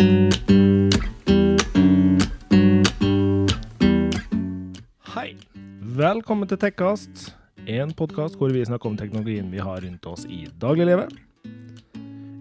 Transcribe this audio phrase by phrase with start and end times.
[0.00, 0.06] Hei.
[6.00, 7.36] Velkommen til Tekkast,
[7.68, 11.12] en podkast hvor vi snakker om teknologien vi har rundt oss i dagliglivet.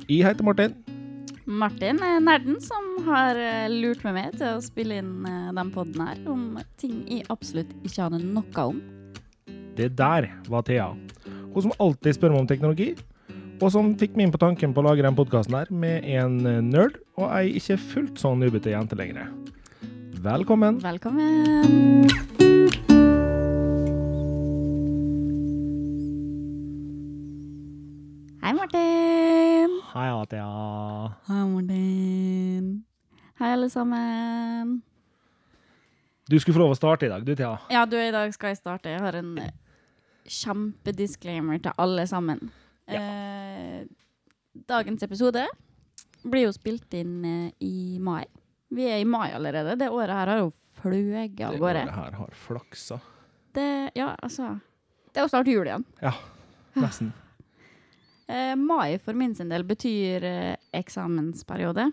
[0.08, 0.72] Jeg heter Martin.
[1.44, 3.36] Martin er nerden som har
[3.76, 7.76] lurt meg med til å spille inn eh, den podden her om ting jeg absolutt
[7.84, 8.80] ikke aner noe om.
[9.76, 10.96] Det der var Thea.
[11.52, 12.94] Hun som alltid spør meg om teknologi,
[13.60, 16.39] og som fikk meg inn på tanken på å lage den podkasten her med en
[16.70, 19.28] nerd og ei ikke fullt så nubete jente lenger.
[20.20, 20.79] Velkommen.
[20.84, 22.07] Velkommen.
[28.39, 29.76] Hei, Martin.
[29.92, 30.48] Hei, Atia.
[31.28, 32.70] Hei, Martin.
[33.39, 34.80] Hei, alle sammen.
[36.30, 37.58] Du skulle få lov å starte i dag, du, Thea.
[37.73, 38.92] Ja, du, i dag skal jeg starte.
[38.94, 39.52] Jeg har en eh,
[40.30, 42.52] kjempedisclaimer til alle sammen.
[42.98, 43.86] Eh,
[44.70, 45.45] dagens episode
[46.23, 48.26] blir jo spilt inn eh, i mai.
[48.70, 49.78] Vi er i mai allerede.
[49.80, 53.00] Det året her har jo fløyet av Det året her har flaksa.
[53.54, 54.60] Det, ja, altså
[55.10, 55.88] Det er jo snart jul igjen.
[56.04, 56.14] Ja,
[56.80, 57.14] nesten.
[58.30, 61.88] Eh, mai for min sin del betyr eh, eksamensperiode.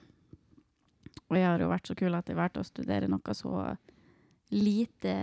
[1.31, 3.71] Og jeg har jo vært så kul at jeg valgte å studere noe så
[4.53, 5.15] lite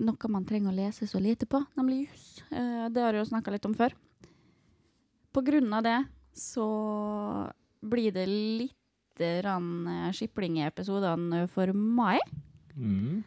[0.00, 2.28] Noe man trenger å lese så lite på, nemlig jus.
[2.48, 3.92] Eh, det har jeg jo snakka litt om før.
[5.32, 5.98] På grunn av det
[6.36, 6.66] så
[7.84, 12.18] blir det litt eh, skipling i episodene for mai.
[12.72, 13.20] Mm.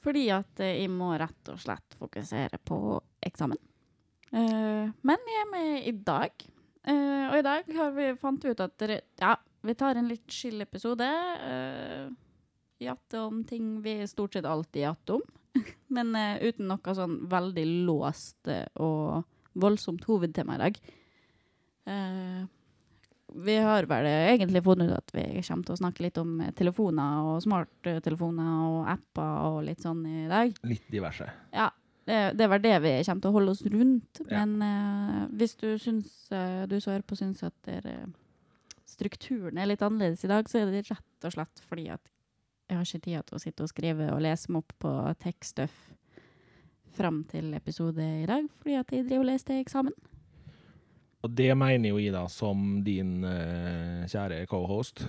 [0.00, 2.96] Fordi at eh, jeg må rett og slett fokusere på
[3.28, 3.60] eksamen.
[4.30, 6.42] Men jeg er med i dag.
[6.86, 8.84] Og i dag har vi fant ut at
[9.18, 9.32] ja,
[9.66, 11.08] vi tar en litt chill episode.
[11.42, 12.14] Uh,
[12.78, 15.39] jatte om ting vi stort sett alltid jatter om.
[15.96, 19.26] men uh, uten noe sånn veldig låst eh, og
[19.60, 20.80] voldsomt hovedtema i dag.
[21.90, 22.46] Uh,
[23.30, 27.28] vi har vel egentlig funnet ut at vi kommer til å snakke litt om telefoner
[27.30, 30.56] og smarttelefoner og apper og litt sånn i dag.
[30.66, 31.28] Litt diverse.
[31.54, 31.68] Ja,
[32.10, 34.22] det, var det vi kommer til å holde oss rundt.
[34.24, 34.42] Ja.
[34.42, 38.00] Men uh, hvis du syns, uh, du som hører på syns at dere,
[38.90, 42.10] strukturen er litt annerledes i dag, så er det rett og slett fordi at
[42.70, 44.92] jeg har ikke tid til å sitte og skrive og lese meg opp på
[45.24, 45.78] tekststuff
[46.94, 49.96] fram til episode i dag, fordi at jeg driver og leser til eksamen.
[51.20, 55.02] Og det mener jo jeg da som din uh, kjære co-host.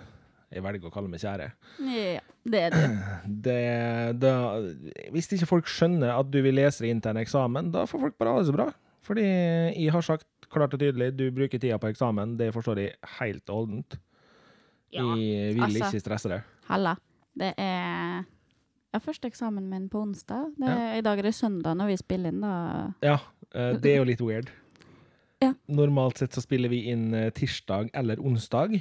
[0.51, 1.47] Jeg velger å kalle meg kjære.
[1.87, 2.81] Ja, det er du.
[3.45, 3.59] Det,
[4.19, 4.33] da,
[5.13, 8.07] hvis ikke folk skjønner at du vil lese deg inn til en eksamen, da får
[8.07, 8.67] folk bare ha det så bra.
[9.05, 12.35] Fordi jeg har sagt klart og tydelig, du bruker tida på eksamen.
[12.41, 13.97] Det forstår jeg helt og holdent.
[14.91, 15.87] Ja, jeg vil altså.
[15.87, 16.41] ikke stresse det.
[16.67, 16.97] Halla.
[17.37, 18.23] Det er
[18.91, 20.49] ja, første eksamen min på onsdag.
[20.59, 22.55] Det er, I dag er det søndag når vi spiller inn, da.
[23.05, 23.17] Ja,
[23.55, 24.51] eh, det er jo litt weird.
[25.41, 25.53] Ja.
[25.71, 28.75] Normalt sett så spiller vi inn eh, tirsdag eller onsdag.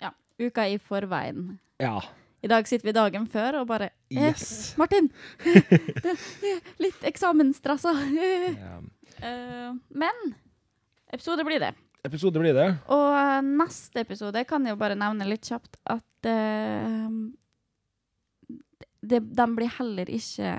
[0.00, 1.56] Ja, uka i forveien.
[1.82, 1.98] Ja.
[2.46, 4.76] I dag sitter vi dagen før og bare eh, Yes.
[4.78, 5.10] Martin!
[6.84, 7.96] Litt eksamensstressa.
[8.14, 8.76] Ja.
[9.16, 10.18] Eh, men
[11.08, 11.70] episode blir det.
[12.04, 12.66] Episode blir det.
[12.92, 16.28] Og neste episode kan jeg jo bare nevne litt kjapt at
[19.08, 20.50] det, de blir heller ikke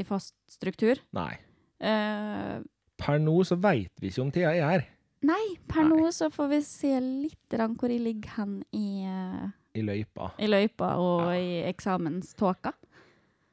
[0.00, 0.98] i fast struktur.
[1.14, 1.34] Nei.
[1.80, 2.58] Eh,
[2.98, 4.84] Per nå så veit vi ikke om Thea er her
[5.24, 5.96] nei, per Nei.
[5.98, 9.46] nå så får vi se litt grann hvor jeg ligger hen i, eh,
[9.80, 10.32] i løypa.
[10.38, 11.38] i løypa og Ja.
[11.40, 12.72] i eksamenståka.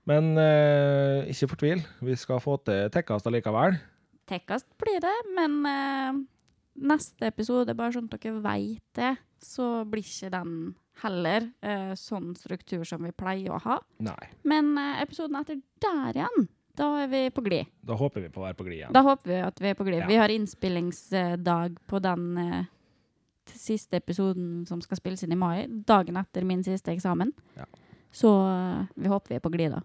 [0.06, 1.81] Men eh, ikke fortvil.
[2.02, 3.80] Vi skal få til tekkast allikevel.
[4.28, 6.20] Tekkast blir det, men eh,
[6.91, 10.56] neste episode, bare sånn at dere veit det, så blir ikke den
[11.02, 13.78] heller eh, sånn struktur som vi pleier å ha.
[14.06, 14.31] Nei.
[14.47, 17.72] Men eh, episoden etter der igjen, da er vi på glid.
[17.85, 18.94] Da håper vi på å være på glid igjen.
[18.96, 20.03] Da håper vi at vi er på glid.
[20.03, 20.09] Ja.
[20.12, 22.72] Vi har innspillingsdag på den eh,
[23.52, 27.34] siste episoden som skal spilles inn i mai, dagen etter min siste eksamen.
[27.58, 27.68] Ja.
[28.13, 29.84] Så eh, vi håper vi er på glid da.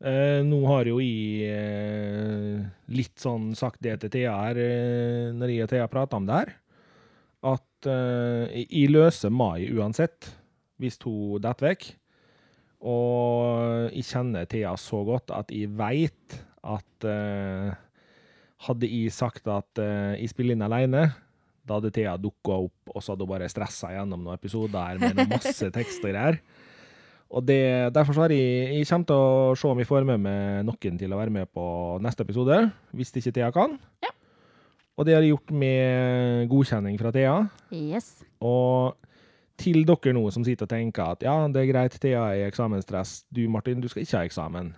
[0.00, 5.52] Eh, nå har jo jeg eh, litt sånn sagt det til Thea her, eh, når
[5.52, 6.52] jeg og Thea prata om det her,
[7.80, 10.28] at eh, jeg- løser mai uansett,
[10.80, 11.86] hvis hun detter vekk.
[12.80, 17.72] Og jeg kjenner Thea så godt at jeg veit at uh,
[18.66, 21.06] hadde jeg sagt at uh, jeg spiller inn alene,
[21.64, 25.16] da hadde Thea dukka opp, og så hadde hun bare stressa gjennom noen episoder med
[25.16, 26.40] noen masse tekst og greier.
[27.30, 27.60] Og det,
[27.94, 30.96] derfor så har jeg, jeg kommer til å se om jeg får med meg noen
[30.98, 31.64] til å være med på
[32.02, 32.62] neste episode,
[32.96, 33.76] hvis ikke Thea kan.
[34.04, 34.12] Ja.
[34.98, 37.36] Og det har jeg gjort med godkjenning fra Thea.
[37.72, 38.20] Yes.
[38.44, 38.96] Og
[39.60, 42.46] til dere nå som sitter og tenker at ja, det er greit, Thea er i
[42.48, 43.24] eksamensstress.
[43.32, 44.72] Du Martin, du skal ikke ha eksamen.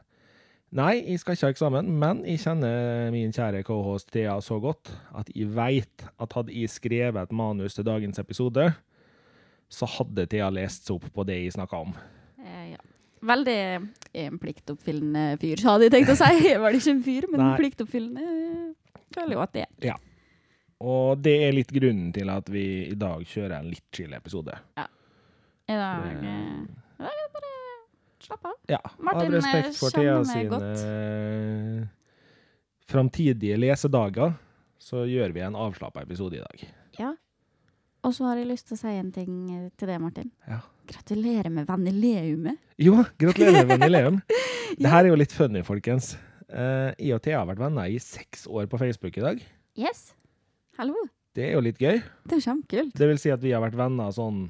[0.73, 4.89] Nei, jeg skal ikke ha eksamen, men jeg kjenner min kjære cohost Thea så godt
[5.19, 8.71] at jeg veit at hadde jeg skrevet et manus til dagens episode,
[9.73, 11.93] så hadde Thea lest seg opp på det jeg snakka om.
[12.41, 12.81] Eh, ja.
[13.23, 13.59] Veldig
[14.25, 16.31] en pliktoppfyllende fyr, hadde jeg tenkt å si.
[16.49, 17.53] Jeg var ikke en fyr, men Nei.
[17.61, 18.73] pliktoppfyllende
[19.15, 19.97] føler jo at det er.
[20.83, 24.57] Og det er litt grunnen til at vi i dag kjører en litt chill episode.
[25.71, 27.53] I dag Det- i dag er det bare
[28.21, 28.55] slapp av.
[28.69, 31.87] Ja, Martin, av respekt eh, for Thea sine eh,
[32.91, 34.35] framtidige lesedager,
[34.83, 36.65] så gjør vi en avslappa episode i dag.
[36.99, 37.13] Ja.
[38.03, 40.33] Og så har jeg lyst til å si en ting eh, til deg, Martin.
[40.49, 40.59] Ja.
[40.91, 42.59] Gratulerer med venneleumet.
[42.83, 44.21] Jo, gratulerer med jubileum.
[44.79, 46.17] Det her er jo litt funny, folkens.
[46.53, 49.43] Eh, jeg og Thea har vært venner i seks år på Facebook i dag.
[49.81, 50.11] Yes.
[50.79, 50.95] Hallo.
[51.33, 52.03] Det er jo litt gøy.
[52.29, 52.97] Det er kjempekult.
[53.01, 54.43] Det vil si at vi har vært venner sånn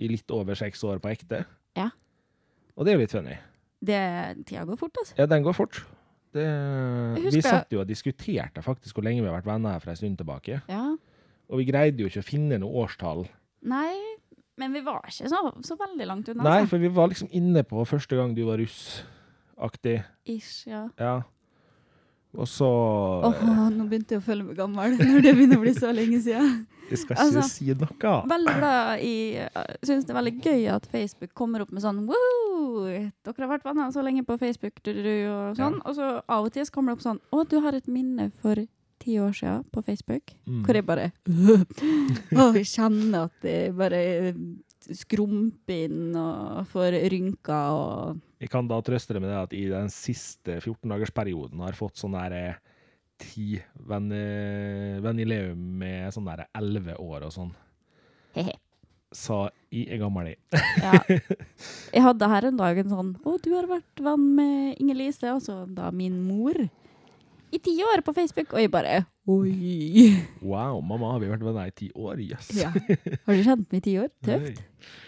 [0.00, 1.42] i litt over seks år på ekte.
[1.76, 1.88] Ja.
[2.78, 3.34] Og det er jo litt funny.
[3.82, 3.98] Det,
[4.46, 5.16] tida går fort, altså.
[5.18, 5.80] Ja, den går fort.
[6.30, 6.44] Det,
[7.18, 9.90] husker- vi satt jo og diskuterte faktisk hvor lenge vi har vært venner her for
[9.90, 10.60] en stund tilbake.
[10.70, 10.84] Ja.
[11.50, 13.24] Og vi greide jo ikke å finne noe årstall.
[13.66, 13.96] Nei,
[14.60, 16.44] men vi var ikke så, så veldig langt unna.
[16.46, 16.70] Nei, altså.
[16.76, 19.96] for vi var liksom inne på første gang du var russ-aktig.
[20.30, 20.86] Ish, ja.
[21.00, 21.16] Ja.
[22.38, 22.66] Og så
[23.26, 23.40] Åh,
[23.74, 26.60] nå begynte jeg å føle meg gammel, når det begynner å bli så lenge siden.
[26.90, 28.14] Jeg skal ikke altså, si noe.
[28.30, 29.14] Veldig glad i
[29.86, 32.86] syns det er veldig gøy at Facebook kommer opp med sånn Wow!
[32.90, 35.78] Dere har vært venner så lenge på Facebook, du, du, og sånn.
[35.86, 38.30] Og så av og til så kommer det opp sånn Å, du har et minne
[38.42, 38.62] for
[39.00, 40.34] ti år siden på Facebook.
[40.46, 40.64] Mm.
[40.66, 41.10] Hvor jeg bare
[42.40, 44.02] Å, jeg kjenner at jeg bare
[44.90, 49.66] skrumper inn og får rynker og Jeg kan da trøste deg med det at i
[49.68, 52.54] den siste 14-dagersperioden har jeg fått sånn der eh,
[53.20, 53.58] ti
[55.04, 57.52] vennileum med sånn der 11 år og sånn.
[58.36, 58.54] he-he.
[59.10, 59.40] Så
[59.74, 60.38] jeg er gammel, jeg.
[60.78, 61.00] Ja.
[61.96, 65.64] Jeg hadde her en dag en sånn Å, du har vært venn med Inger-Lise, altså
[65.66, 66.54] da min mor,
[67.50, 68.54] i ti år på Facebook.
[68.54, 70.12] Og jeg bare Oi.
[70.38, 72.22] Wow, mamma, har vi vært venner i ti år?
[72.22, 72.52] Jøss.
[72.60, 72.70] Ja.
[72.70, 74.12] Har du kjent meg i ti år?
[74.22, 74.62] Tøft.
[74.62, 75.00] Oi.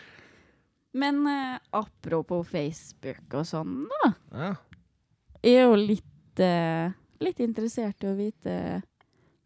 [0.93, 4.13] Men eh, apropos Facebook og sånn, da.
[4.37, 4.53] Ja.
[5.43, 6.93] Jeg er jo litt, eh,
[7.25, 8.57] litt interessert i å vite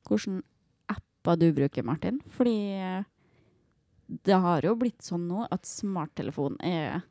[0.07, 0.43] hvilke
[0.93, 2.19] apper du bruker, Martin.
[2.35, 3.05] Fordi eh,
[4.07, 7.03] det har jo blitt sånn nå at smarttelefon er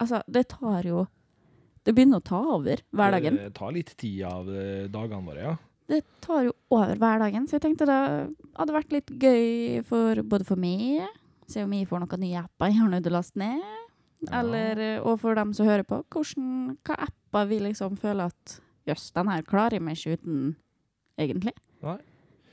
[0.00, 1.02] Altså, det tar jo
[1.84, 3.36] Det begynner å ta over hverdagen.
[3.36, 5.56] Det tar litt tid av eh, dagene våre, ja.
[5.90, 7.98] Det tar jo over hverdagen, så jeg tenkte det
[8.54, 11.08] hadde vært litt gøy for både for meg,
[11.50, 13.62] se om jeg får noen nye apper jeg har nødt til å laste ned,
[14.20, 14.40] Ja.
[14.42, 18.56] eller eh, og for dem som hører på, hvordan, hva apper vi liksom føler at
[18.88, 20.56] jøss, den her klarer jeg meg ikke uten,
[21.20, 21.54] egentlig.
[21.84, 21.98] Nei.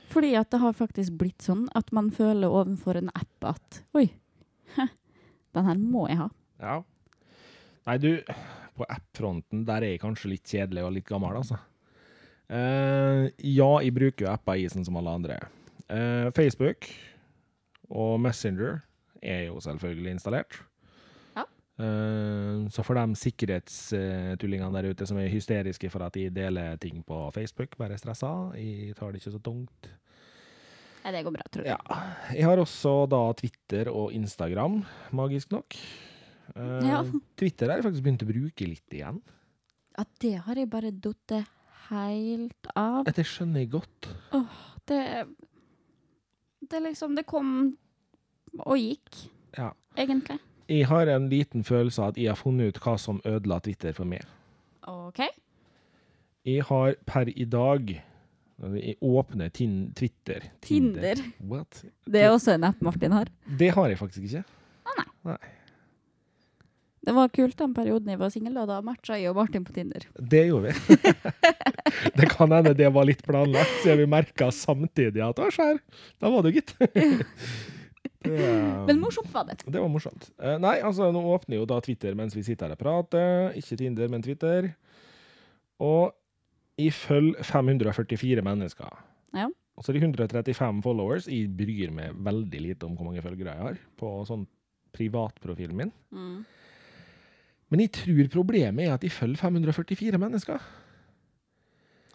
[0.08, 4.06] Fordi at det har faktisk blitt sånn at man føler overfor en app at oi,
[4.78, 6.28] den her må jeg ha.
[6.62, 6.78] Ja.
[7.88, 8.10] Nei, du,
[8.78, 11.58] på app-fronten der er jeg kanskje litt kjedelig og litt gammel, altså.
[12.48, 15.36] Uh, ja, jeg bruker jo apper i sånn som alle andre.
[15.92, 16.88] Uh, Facebook
[17.92, 18.80] og Messenger
[19.22, 20.58] er jo selvfølgelig installert.
[21.36, 21.44] Ja.
[21.78, 27.02] Eh, så for de sikkerhetstullingene der ute som er hysteriske for at de deler ting
[27.06, 29.90] på Facebook, bare stressa, jeg tar det ikke så tungt.
[31.04, 31.78] Nei, det går bra, tror jeg.
[31.78, 31.98] Ja.
[32.34, 34.80] Jeg har også da Twitter og Instagram,
[35.16, 35.76] magisk nok.
[36.56, 37.02] Eh, Ja.
[37.38, 39.22] Twitter har jeg faktisk begynt å bruke litt igjen.
[39.98, 41.32] Ja, det har jeg bare datt
[41.88, 43.04] helt av.
[43.06, 44.08] Det skjønner jeg godt.
[44.36, 45.26] Åh, Det
[46.68, 47.76] Det liksom Det kom
[48.64, 49.28] og gikk,
[49.58, 49.70] Ja.
[49.96, 50.38] egentlig.
[50.68, 53.92] Jeg har en liten følelse av at jeg har funnet ut hva som ødela Twitter
[53.96, 54.24] for meg.
[54.86, 55.20] OK.
[56.44, 58.02] Jeg har per i dag
[58.58, 61.14] Jeg åpner tin Twitter Tinder.
[61.46, 61.84] What?
[62.10, 63.28] Det er også en app Martin har.
[63.46, 64.42] Det har jeg faktisk ikke.
[67.08, 69.72] Det var kult den perioden jeg var singel, og da matcha jeg og Martin på
[69.72, 70.02] Tinder.
[70.18, 70.98] Det gjorde vi.
[72.18, 75.78] det kan hende det var litt planlagt, siden vi merka samtidig at å, skjær,
[76.20, 76.74] da var du, gitt.
[78.32, 78.52] Det,
[78.88, 79.58] Men morsomt var det.
[79.64, 80.30] Det var morsomt.
[80.38, 83.56] Eh, nei, altså, nå åpner jo da Twitter mens vi sitter her og prater.
[83.58, 84.72] Ikke Tinder, men Twitter.
[85.84, 86.14] Og
[86.78, 89.00] ifølge følger 544 mennesker.
[89.36, 89.48] Ja.
[89.78, 91.28] Og så er det 135 followers.
[91.30, 94.46] Jeg bryr meg veldig lite om hvor mange følgere jeg har på sånn
[94.94, 95.92] privatprofilen min.
[96.10, 96.40] Mm.
[97.68, 100.68] Men jeg tror problemet er at jeg følger 544 mennesker.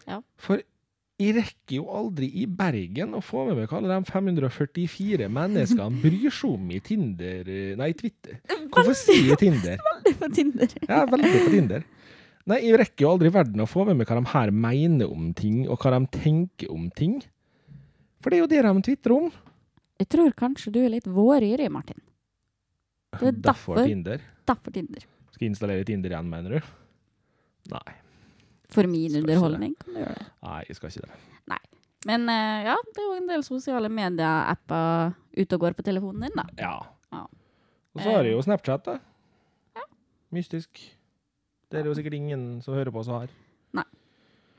[0.08, 0.20] Ja.
[0.36, 0.60] For
[1.20, 6.02] jeg rekker jo aldri i Bergen å få med meg hva alle de 544 menneskene
[6.02, 8.40] bryr seg om i Tinder Nei, Twitter.
[8.74, 9.78] Hvorfor sier jeg Tinder?
[9.94, 10.74] Veldig på Tinder.
[10.88, 11.86] Er veldig på Tinder.
[12.50, 15.08] Nei, jeg rekker jo aldri i verden å få med meg hva de her mener
[15.08, 17.20] om ting, og hva de tenker om ting.
[18.20, 19.30] For det er jo det de tvitrer om.
[20.02, 22.02] Jeg tror kanskje du er litt våryrig, Martin.
[23.14, 23.86] Det er Derfor derfor.
[23.86, 24.24] Tinder.
[24.44, 25.06] Derfor Tinder.
[25.32, 26.72] Skal jeg installere Tinder igjen, mener du?
[27.72, 27.94] Nei.
[28.74, 30.26] For min underholdning kan du gjøre det.
[30.44, 31.20] Nei, jeg skal ikke det.
[31.52, 31.60] Nei.
[32.10, 36.26] Men eh, ja, det er jo en del sosiale medier-apper ute og går på telefonen
[36.26, 36.44] din, da.
[36.60, 36.74] Ja.
[37.14, 37.24] Ja.
[37.94, 38.98] Og så har jeg jo Snapchat, da.
[39.78, 39.86] Ja.
[40.34, 40.82] Mystisk.
[41.70, 43.32] Det er det jo sikkert ingen som hører på som har.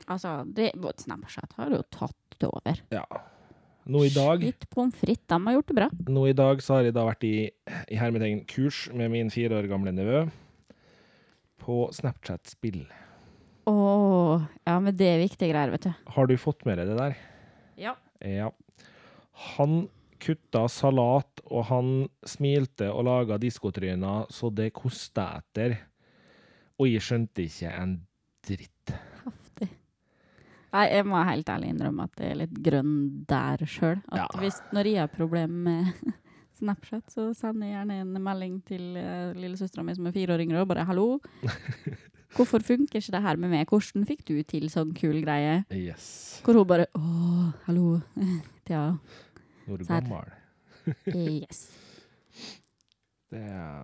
[0.06, 0.70] Altså, det,
[1.02, 2.82] Snapchat har jo tatt det over.
[2.94, 3.04] Ja.
[3.86, 5.88] Nå i dag Litt pommes frites, de har gjort det bra.
[6.10, 7.34] Nå i dag så har jeg da vært i,
[7.90, 10.24] i hermetegn kurs med min fire år gamle nevø
[11.62, 12.84] på Snapchat-spill.
[13.66, 16.08] Åh, ja, men det er viktige greier, vet du.
[16.14, 17.16] Har du fått med deg det der?
[17.82, 17.96] Ja.
[18.22, 18.52] Ja.
[19.56, 19.88] Han
[20.22, 21.90] kutta salat, og han
[22.26, 25.76] smilte og laga diskotryner så det kosta etter.
[26.78, 27.98] Og jeg skjønte ikke en
[28.46, 28.94] dritt.
[29.24, 29.70] Heftig.
[30.76, 32.96] Nei, jeg må helt ærlig innrømme at jeg er litt grønn
[33.28, 33.98] der sjøl.
[34.14, 34.28] Ja.
[34.38, 36.14] hvis når jeg har problemer med
[36.58, 40.46] Snapchat, så sender jeg gjerne en melding til uh, lillesøstera mi som er fire år
[40.46, 41.18] yngre, og bare 'hallo'.
[42.34, 43.66] Hvorfor funker ikke det her med meg?
[43.70, 45.64] Hvordan fikk du til sånn kul greie?
[45.70, 46.40] Yes.
[46.44, 48.02] Hvor hun bare 'Å, hallo'.
[48.66, 48.98] Thea.
[49.66, 50.00] Nå er du Serr.
[50.00, 50.32] gammel.
[51.06, 51.68] Yes.
[53.26, 53.40] Det,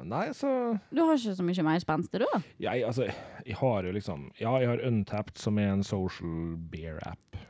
[0.07, 2.39] nei, så Du har ikke så mye mer spenst, du, da?
[2.63, 3.09] jeg, altså,
[3.45, 7.41] jeg har jo liksom Ja, jeg har Untapped, som er en social beer-app.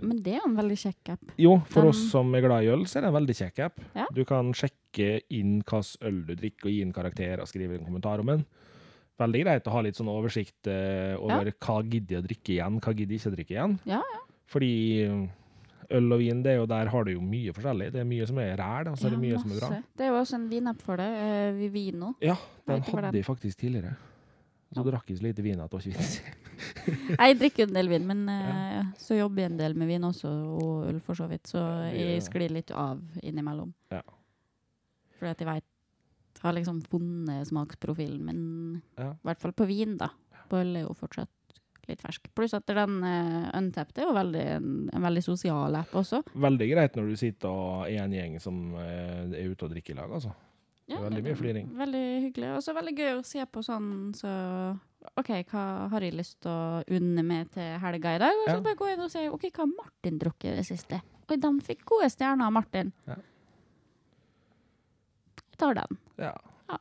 [0.00, 1.34] Men det er jo en veldig kjekk app.
[1.36, 3.58] Jo, for Den- oss som er glad i øl, så er det en veldig kjekk
[3.66, 3.80] app.
[3.94, 4.06] Ja.
[4.14, 7.84] Du kan sjekke inn hvilken øl du drikker, og gi en karakter og skrive en
[7.84, 8.46] kommentar om den.
[9.20, 12.78] Veldig greit å ha litt sånn oversikt eh, over hva gidder jeg å drikke igjen,
[12.82, 13.76] hva gidder jeg ikke å drikke igjen.
[13.86, 14.00] Ja,
[14.50, 14.70] Fordi
[15.04, 15.20] eh,
[15.98, 17.92] øl og vin, det er jo der har du jo mye forskjellig.
[17.94, 19.70] Det er mye som er ræl, og så er det mye som er bra.
[19.94, 21.06] Det er jo også en vinapp for det.
[21.14, 22.10] Uh, Vivino.
[22.24, 22.34] Ja,
[22.66, 23.94] den hadde jeg faktisk tidligere.
[24.74, 24.90] Så Ja.
[24.90, 26.16] drakk jeg så lite vin at det var ikke vits.
[27.20, 30.06] Jeg drikker jo en del vin, men eh, så jobber jeg en del med vin
[30.06, 31.60] også, og øl for så vidt, så
[31.94, 33.70] jeg sklir litt av innimellom.
[33.94, 34.00] Ja.
[35.18, 35.66] Fordi at jeg vet,
[36.44, 39.10] har liksom funnet smaksprofilen min, Ja.
[39.12, 40.10] i hvert fall på vin da.
[40.50, 41.28] Bolle er jo fortsatt
[41.88, 42.30] litt fersk.
[42.34, 46.22] Pluss at den uh, Untapped er jo veldig, en, en veldig sosial app også.
[46.34, 49.92] Veldig greit når du sitter og er en gjeng som uh, er ute og drikker
[49.92, 50.32] i lag, altså.
[50.88, 51.68] Er veldig mye fliring.
[51.80, 52.48] Veldig hyggelig.
[52.58, 53.86] Og så veldig gøy å se på sånn
[54.16, 54.32] så
[55.20, 58.36] OK, hva har jeg lyst til å unne meg til helga i dag?
[58.42, 58.60] Og så Ja.
[58.64, 61.00] bare gå inn og se OK, hva har Martin drukket i det siste?
[61.30, 62.92] Oi, den fikk gode stjerner av Martin.
[63.08, 63.16] Ja.
[65.54, 65.98] Jeg tar den.
[66.18, 66.32] Ja.
[66.68, 66.78] Ja.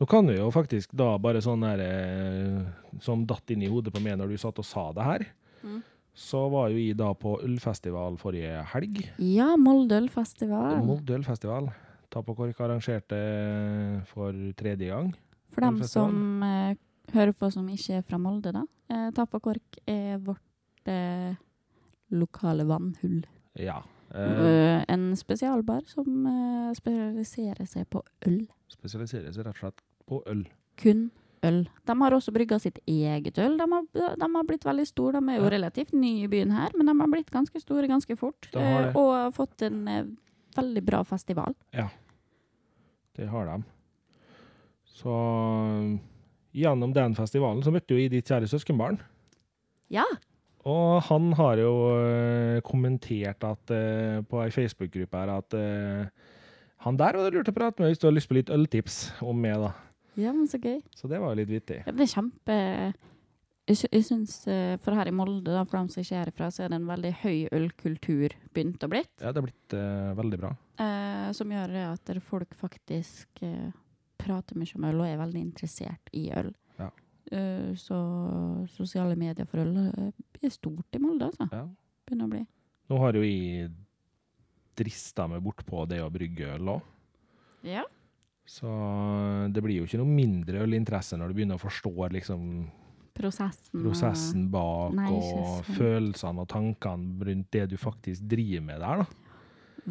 [0.00, 2.60] Nå kan vi jo faktisk da bare sånn der eh,
[3.02, 5.26] Som datt inn i hodet på meg når du satt og sa det her,
[5.64, 5.78] Mm.
[6.14, 8.98] så var jo jeg da på ølfestival forrige helg.
[9.18, 10.76] Ja, Molde ølfestival.
[10.84, 11.70] Molde ølfestival.
[12.12, 13.16] Kork arrangerte
[14.06, 15.08] for tredje gang.
[15.54, 16.10] For dem Ølfestival.
[16.12, 16.76] som eh,
[17.14, 18.62] hører på som ikke er fra Molde, da.
[18.90, 21.34] Eh, Kork er vårt eh,
[22.12, 23.24] lokale vannhull.
[23.58, 23.80] Ja.
[24.14, 28.44] Eh, Eh, en spesialbar som uh, spesialiserer seg på øl.
[28.70, 30.44] spesialiserer seg rett og slett på øl.
[30.78, 31.10] kun
[31.42, 31.68] øl.
[31.86, 33.56] De har også brygga sitt eget øl.
[33.58, 33.82] De har,
[34.16, 35.20] de har blitt veldig store.
[35.20, 38.16] De er jo relativt nye i byen her, men de har blitt ganske store ganske
[38.16, 38.48] fort.
[38.54, 38.94] Eh, det.
[38.96, 40.04] Og har fått en eh,
[40.56, 41.54] veldig bra festival.
[41.74, 41.88] Ja,
[43.16, 43.62] Det har de.
[44.94, 45.10] Så
[46.54, 48.98] gjennom den festivalen så møtte jo jeg ditt kjære søskenbarn.
[49.90, 50.04] Ja!
[50.64, 56.30] Og han har jo eh, kommentert at, eh, på ei Facebook-gruppe her at eh,
[56.84, 58.98] han der var det lurt å prate med hvis du har lyst på litt øltips
[59.24, 59.72] om meg, da.
[60.20, 60.78] Ja, men så gøy.
[60.94, 61.82] Så det var jo litt vittig.
[61.84, 62.56] Ja, det er kjempe
[63.64, 66.50] Jeg, jeg syns, eh, for her i Molde, da, for dem som ikke er herfra,
[66.52, 69.14] så er det en veldig høy ølkultur begynt å blitt.
[69.20, 70.50] Ja, det har blitt uh, veldig bra.
[70.80, 73.72] Uh, som gjør at folk faktisk uh,
[74.20, 76.52] prater mye om øl og er veldig interessert i øl.
[77.32, 77.98] Eh, så
[78.68, 81.48] sosiale medier for øl eh, er stort i Molde, altså.
[81.52, 81.64] Ja.
[82.04, 82.44] Begynner å bli.
[82.92, 83.70] Nå har jo jeg
[84.76, 86.88] drista meg bort på det å brygge øl òg.
[87.64, 87.84] Ja.
[88.44, 88.68] Så
[89.54, 92.42] det blir jo ikke noe mindre ølinteresse når du begynner å forstå liksom,
[93.16, 93.78] Prosessen.
[93.80, 99.04] prosessen bak Nei, og følelsene og tankene rundt det du faktisk driver med der.
[99.04, 99.40] da.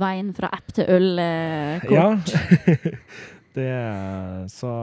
[0.04, 2.34] Veien fra app til øl eh, kort.
[2.34, 2.92] Ja.
[3.58, 4.74] det er så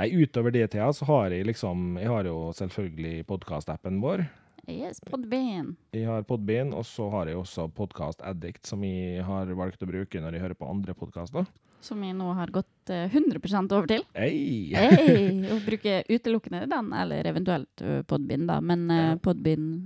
[0.00, 4.24] Nei, utover det, Thea, så har jeg liksom Jeg har jo selvfølgelig podkastappen vår.
[4.70, 5.74] Yes, Podbean.
[5.92, 9.88] Jeg har Podbean, og så har jeg også Podcast Addict, som jeg har valgt å
[9.90, 11.48] bruke når jeg hører på andre podkaster.
[11.82, 14.04] Som jeg nå har gått eh, 100% over til.
[14.14, 14.70] Hey.
[14.70, 18.60] Hey, og bruker utelukkende den, eller eventuelt Podbean, da.
[18.62, 19.08] Men Ja.
[19.20, 19.82] Podbean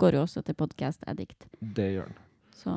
[0.00, 1.44] går jo også til Podcast Addict.
[1.60, 2.22] Det gjør den.
[2.56, 2.72] Så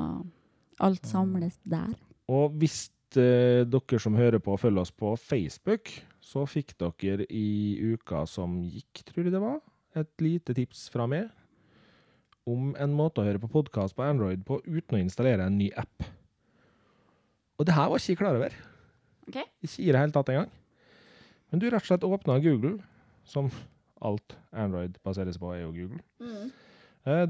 [0.84, 1.94] alt samles der.
[2.28, 5.94] Og hvis uh, dere som hører på, følger oss på Facebook,
[6.26, 9.60] så fikk dere i uka som gikk, tror jeg det var,
[9.96, 11.30] et lite tips fra meg
[12.50, 15.72] om en måte å høre på podkast på Android på uten å installere en ny
[15.78, 16.06] app.
[17.58, 18.58] Og det her var ikke jeg klar over.
[19.30, 19.40] Ok.
[19.66, 20.52] Ikke i det hele tatt engang.
[21.50, 22.76] Men du rett og slett åpna Google,
[23.26, 23.50] som
[24.04, 26.02] alt Android baseres på, er jo Google.
[26.20, 26.52] Mm.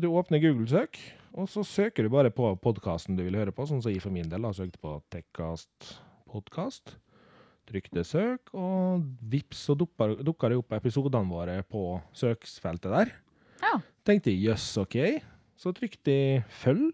[0.01, 0.97] Du åpner Google-søk,
[1.35, 4.15] Og så søker du bare på podkasten du vil høre på, sånn som jeg for
[4.15, 5.97] min del da, søkte på Tekkast
[6.31, 6.95] podkast.
[7.65, 13.13] Trykte søk, og vips, så dukka det opp episodene våre på søksfeltet der.
[13.63, 13.79] Ja.
[14.05, 14.99] Tenkte jeg yes, OK.
[15.57, 16.91] Så trykte jeg følg,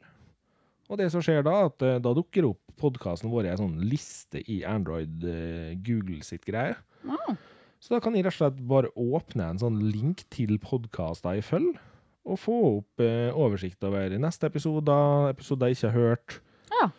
[0.92, 3.78] og det som skjer da, at eh, da dukker opp podkasten vår i ei sånn
[3.84, 6.76] liste i Android eh, Google sitt greie.
[7.08, 7.36] Ah.
[7.82, 11.46] Så da kan jeg rett og slett bare åpne en sånn link til podkaster i
[11.46, 11.80] følg,
[12.28, 16.38] og få opp eh, oversikt over neste episoder, episoder jeg ikke har hørt.
[16.76, 16.90] Ja.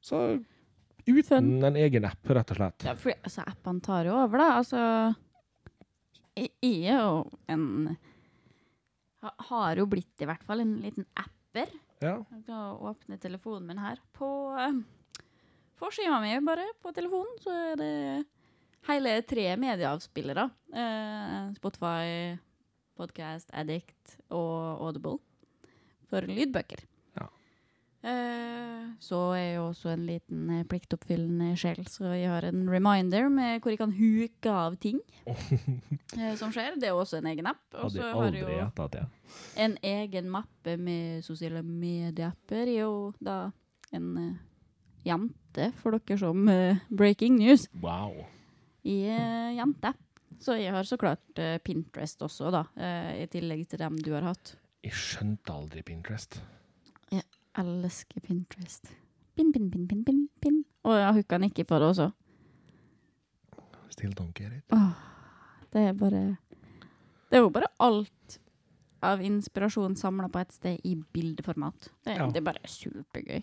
[0.00, 0.22] Så
[1.16, 1.64] uten Fun.
[1.68, 2.86] en egen app, rett og slett.
[2.86, 4.48] Ja, for altså, appene tar jo over, da.
[4.60, 4.80] Altså
[6.38, 7.96] Jeg jeg er jo en
[9.50, 11.68] Har jo blitt i hvert fall en liten apper.
[12.00, 12.16] Ja.
[12.32, 13.98] Jeg kan åpne telefonen min her.
[14.16, 14.78] På uh,
[15.76, 17.90] forsida mi, bare, på telefonen, så er det
[18.88, 20.46] hele tre medieavspillere.
[20.72, 22.38] Uh, Spotify,
[22.96, 25.18] Podcast Addict og Audible
[26.10, 26.89] for lydbøker.
[28.02, 28.10] Ja.
[28.10, 32.62] Eh, så er jeg jo også en liten eh, pliktoppfyllende sjel, så jeg har en
[32.70, 35.00] reminder med hvor jeg kan huke av ting
[36.16, 36.78] eh, som skjer.
[36.80, 37.62] Det er også en egen app.
[37.76, 38.68] Og så har jeg jo
[39.60, 42.68] en egen mappe med sosiale medieapper.
[42.68, 43.40] Jeg er jo da
[43.92, 44.38] en
[45.04, 46.46] jente, for dere som
[46.88, 47.66] breaking news.
[47.82, 48.22] Wow.
[48.86, 49.92] Jeg er jente.
[50.40, 52.62] Så jeg har så klart Pinterest også, da.
[53.12, 54.54] I tillegg til dem du har hatt.
[54.86, 56.38] Jeg skjønte aldri Pinterest.
[57.58, 58.90] Elsker Pinterest.
[59.36, 60.64] Pin, pin, pin, pin, pin, pin.
[60.84, 62.10] Og jeg hooka ikke på det også.
[63.90, 64.64] Still don't get it.
[64.72, 64.92] Åh,
[65.72, 66.22] det er bare
[67.30, 68.38] Det er jo bare alt
[69.02, 71.88] av inspirasjon samla på et sted i bildeformat.
[72.04, 72.26] Det, Ja.
[72.26, 73.42] det er bare supergøy.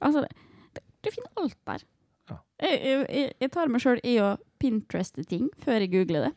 [0.00, 0.30] Altså, det,
[0.74, 1.84] det, du finner alt der.
[2.30, 2.36] Ja.
[2.60, 6.34] Jeg, jeg, jeg- tar meg sjøl i å pintereste ting før jeg googler det.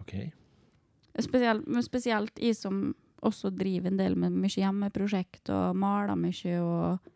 [0.00, 0.32] OK.
[1.20, 7.10] Spesielt, spesielt jeg som også driver en del med mye hjemmeprosjekt og maler mye og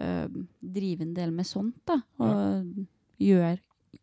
[0.00, 1.96] øh, driver en del med sånt, da.
[2.20, 2.86] Og
[3.20, 3.58] gjør,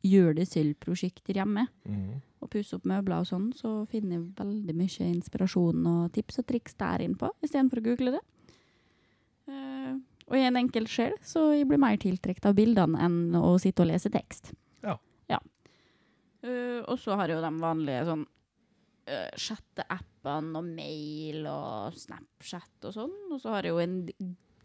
[0.06, 2.22] gjør det selv-prosjekter hjemme Mm.
[2.42, 6.46] og pusse opp møbler og sånn, så finner jeg veldig mye inspirasjon og tips og
[6.50, 8.24] triks der innpå, istedenfor å google det.
[9.48, 9.96] Uh,
[10.28, 13.86] og er en enkel sjel, så jeg blir mer tiltrukket av bildene enn å sitte
[13.86, 14.52] og lese tekst.
[14.84, 14.98] Ja.
[15.32, 15.40] ja.
[16.44, 18.26] Uh, og så har jeg jo de vanlige sånn
[19.08, 23.16] uh, chatteappene og mail og Snapchat og sånn.
[23.32, 24.02] Og så har jeg jo en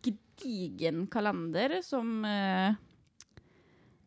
[0.03, 2.75] gedigen kalender som uh,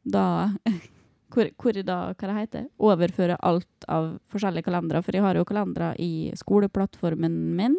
[0.05, 0.25] da
[1.33, 5.01] hvor, hvor da, hva det heter, overfører alt av forskjellige kalendere.
[5.03, 7.77] For jeg har jo kalendere i skoleplattformen min.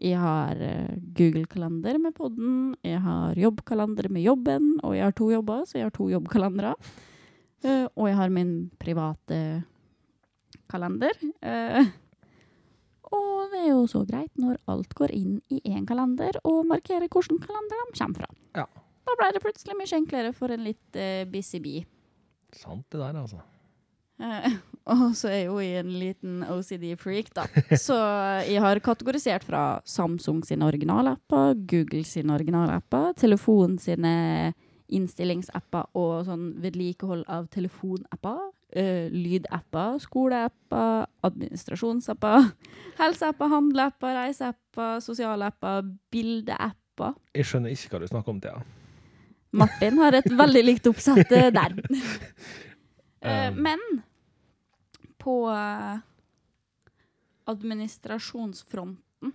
[0.00, 2.74] Jeg har eh, Google-kalender med podden.
[2.82, 6.74] Jeg har jobbkalender med jobben, og jeg har to jobber, så jeg har to jobbkalendere.
[7.64, 9.36] Uh, og jeg har min private
[10.70, 11.16] kalender.
[11.44, 11.92] Eh,
[13.14, 17.06] og det er jo så greit når alt går inn i én kalender, og markerer
[17.06, 18.30] hvilken kalender de kommer fra.
[18.60, 18.68] Ja.
[19.04, 21.84] Da ble det plutselig mye enklere for en litt uh, busy bee.
[22.56, 23.42] Sant det der, altså.
[24.22, 24.54] Eh,
[24.94, 27.46] og så er jeg jo jeg en liten OCD-freak, da.
[27.80, 27.96] Så
[28.48, 34.14] jeg har kategorisert fra Samsung sine originalapper, Google sine originalapper, telefon sine
[34.94, 38.40] innstillingsapper og sånn vedlikehold av telefonapper,
[38.78, 42.48] uh, lydapper, skoleapper, administrasjonsapper,
[43.02, 47.14] helseapper, handleapper, reiseapper, sosiale apper, bildeapper.
[47.34, 48.64] Jeg skjønner ikke hva du snakker om, Thea.
[49.54, 51.80] Martin har et veldig likt oppsett eh, der.
[53.24, 53.54] Um.
[53.64, 53.80] men
[55.16, 55.32] på
[57.48, 59.32] administrasjonsfronten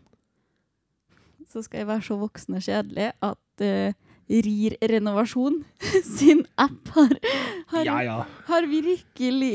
[1.49, 3.97] så skal jeg være så voksen og kjedelig at eh,
[4.29, 5.59] RIR Renovasjon
[6.17, 7.15] sin app har,
[7.73, 8.17] har, Ja, ja.
[8.49, 9.51] har virkelig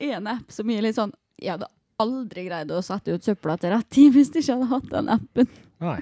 [0.00, 1.68] en app som gir litt sånn Jeg hadde
[2.00, 5.08] aldri greid å sette ut søpla til rett tid hvis jeg ikke hadde hatt den
[5.12, 5.48] appen.
[5.84, 5.98] Nei.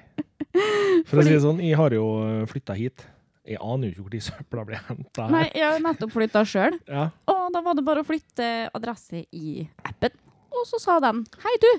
[1.08, 2.04] For å si det sånn, jeg har jo
[2.50, 3.02] flytta hit.
[3.48, 6.76] Jeg aner jo ikke hvor de søpla blir henta Nei, jeg har nettopp flytta sjøl.
[6.86, 7.08] Ja.
[7.30, 10.14] Og da var det bare å flytte adresse i appen.
[10.54, 11.70] Og så sa den Hei, du!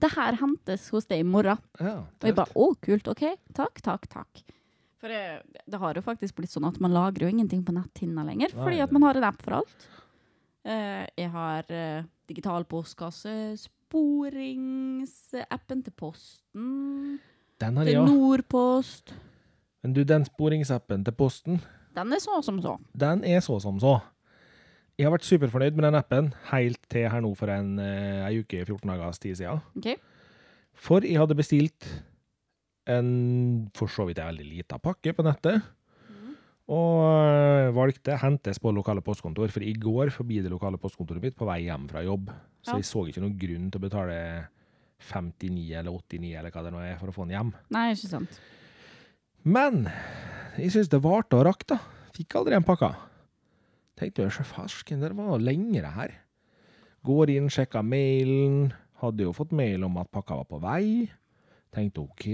[0.00, 1.60] Det her hentes hos deg i morgen.
[1.76, 3.08] ja Og jeg bare Å, kult.
[3.12, 3.26] OK.
[3.56, 4.40] Takk, takk, takk.
[5.00, 8.20] For det, det har jo faktisk blitt sånn at man lagrer jo ingenting på netthinna
[8.26, 9.80] lenger, Nei, fordi at man har en app for alt.
[10.60, 13.32] Uh, jeg har uh, digital postkasse,
[13.62, 17.16] sporingsappen til Posten,
[17.60, 18.08] Den har til jeg òg.
[18.12, 19.06] Nordpost.
[19.80, 21.62] Men du, den sporingsappen til Posten,
[21.96, 22.76] Den er så som så.
[22.92, 24.00] den er så som så.
[25.00, 28.36] Jeg har vært superfornøyd med den appen helt til her nå for en, eh, ei
[28.42, 29.60] uke, 14 dagers tid siden.
[29.80, 29.96] Okay.
[30.76, 31.86] For jeg hadde bestilt
[32.90, 33.10] en
[33.76, 35.62] for så vidt en veldig lita pakke på nettet.
[36.70, 41.34] Og øh, valgte hentes på lokale postkontor, for i går forbi det lokale postkontoret mitt
[41.38, 42.28] på vei hjem fra jobb.
[42.62, 42.78] Så Ja.
[42.78, 44.18] jeg så ikke noen grunn til å betale
[45.00, 47.52] 59 eller 89 eller hva det nå er, for å få den hjem.
[47.74, 48.38] Nei, ikke sant.
[49.42, 49.86] Men
[50.60, 51.78] jeg syns det varte og rakk, da.
[52.14, 52.92] Fikk aldri en pakka.
[53.98, 56.12] Tenkte jeg, farsken, det var lengre her.
[57.04, 58.70] Går inn, sjekker mailen.
[59.00, 61.08] Hadde jo fått mail om at pakka var på vei.
[61.72, 62.26] Tenkte OK,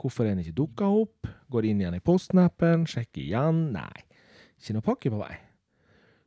[0.00, 1.28] hvorfor er den ikke dukka opp?
[1.52, 3.60] Går inn igjen i postnappen, sjekker igjen.
[3.74, 4.04] Nei,
[4.58, 5.34] ikke noe pakke på vei.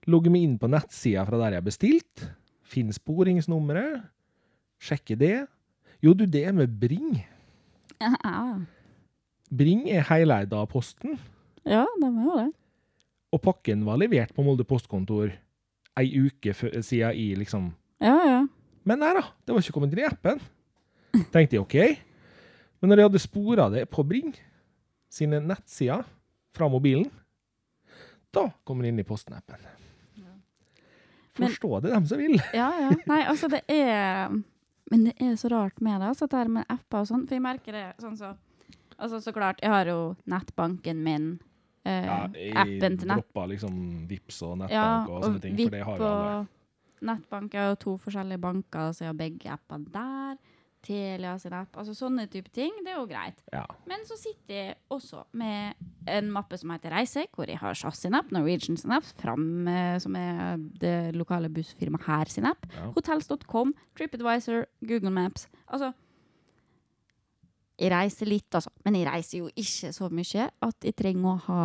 [0.10, 2.24] Logger meg inn på nettsida fra der jeg har bestilt.
[2.66, 4.08] Finner sporingsnummeret.
[4.82, 5.36] Sjekker det.
[6.02, 7.20] Jo, du, det er med Bring.
[8.02, 8.58] Ja,
[9.52, 11.20] Bring er heleid av Posten.
[11.68, 12.50] ja de er jo det.
[13.32, 15.30] Og pakken var levert på Molde postkontor
[16.00, 17.70] ei uke siden i liksom
[18.02, 18.40] Ja, ja.
[18.88, 20.40] Men nei da, det var ikke kommet inn i appen.
[21.32, 21.76] Tenkte jeg OK.
[22.82, 24.32] Men når jeg hadde spora det på Bring
[25.12, 26.04] sine nettsider
[26.56, 27.10] fra mobilen,
[28.34, 29.60] da kommer det inn i Posten-appen.
[31.36, 32.36] Forstå det, dem som vil.
[32.58, 32.90] Ja, ja.
[33.08, 34.32] Nei, altså det er
[34.92, 37.24] Men det er så rart med det, altså det her med apper og sånn.
[37.30, 38.34] For jeg merker det sånn så
[39.02, 41.24] Altså så klart, jeg har jo nettbanken min.
[41.88, 43.18] Eh, Ja, jeg appen til nett...
[43.24, 43.78] droppa liksom
[44.12, 46.36] Vips og nettbank Ja, og og sånne ting, for det har jo alle.
[47.10, 50.36] nettbank er jo to forskjellige banker, så jeg har begge appene der.
[50.82, 51.76] Telia sin app.
[51.78, 52.72] Altså sånne type ting.
[52.82, 53.42] Det er jo greit.
[53.54, 53.64] Ja.
[53.90, 55.76] Men så sitter jeg også med
[56.10, 59.68] en mappe som heter Reise, hvor jeg har SAS sin app, Norwegian sin app, Fram,
[59.70, 62.90] eh, som er det lokale bussfirmaet her sin app, Ja.
[62.96, 65.48] Hotels.com, TripAdvisor, Google Maps.
[65.70, 65.92] Altså
[67.82, 68.70] Jeg reiser litt, altså.
[68.86, 71.62] Men jeg reiser jo ikke så mye at jeg trenger å ha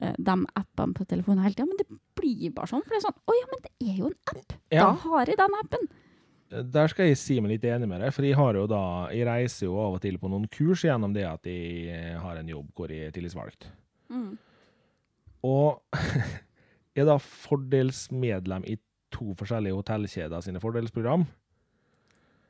[0.00, 1.66] eh, de appene på telefonen hele tida.
[1.66, 2.84] Men det blir bare sånn.
[2.86, 4.52] For det er sånn Å ja, men det er jo en app!
[4.70, 4.84] Ja.
[4.84, 5.88] Da har jeg den appen.
[6.58, 8.82] Der skal jeg si meg litt enig med deg, for jeg har jo da
[9.14, 12.40] Jeg reiser jo av og til på noen kurs gjennom det at jeg eh, har
[12.40, 13.68] en jobb hvor jeg er tillitsvalgt.
[14.10, 14.32] Mm.
[15.46, 15.98] Og
[16.98, 18.78] er da fordelsmedlem i
[19.14, 21.26] to forskjellige hotellkjeder sine fordelsprogram.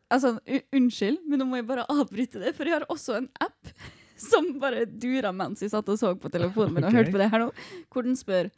[0.09, 0.39] Altså,
[0.73, 3.75] unnskyld, men nå må jeg bare avbryte det, for jeg har også en app
[4.31, 7.29] som bare dura mens jeg satt og så på telefonen min og hørte på det
[7.35, 7.53] her nå,
[7.93, 8.49] hvor den spør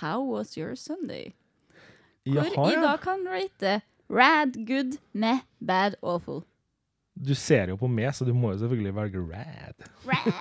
[0.00, 1.34] How was your Sunday?
[2.26, 3.80] Hvor Jaha, jeg da kan rate
[4.12, 6.42] rad, good, meh, bad, awful.
[7.12, 9.86] Du ser jo på meg, så du må jo selvfølgelig velge rad.
[10.08, 10.32] Rad!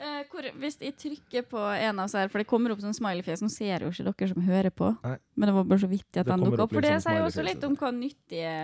[0.00, 2.96] uh, hvor, hvis jeg trykker på en av disse her, for det kommer opp sånn
[2.96, 5.16] smileyfjes, nå ser jo ikke dere som hører på, Nei.
[5.36, 6.74] men det var bare så vittig at Det den dukket opp.
[6.74, 8.54] For det liksom sier jo også litt om hva nyttige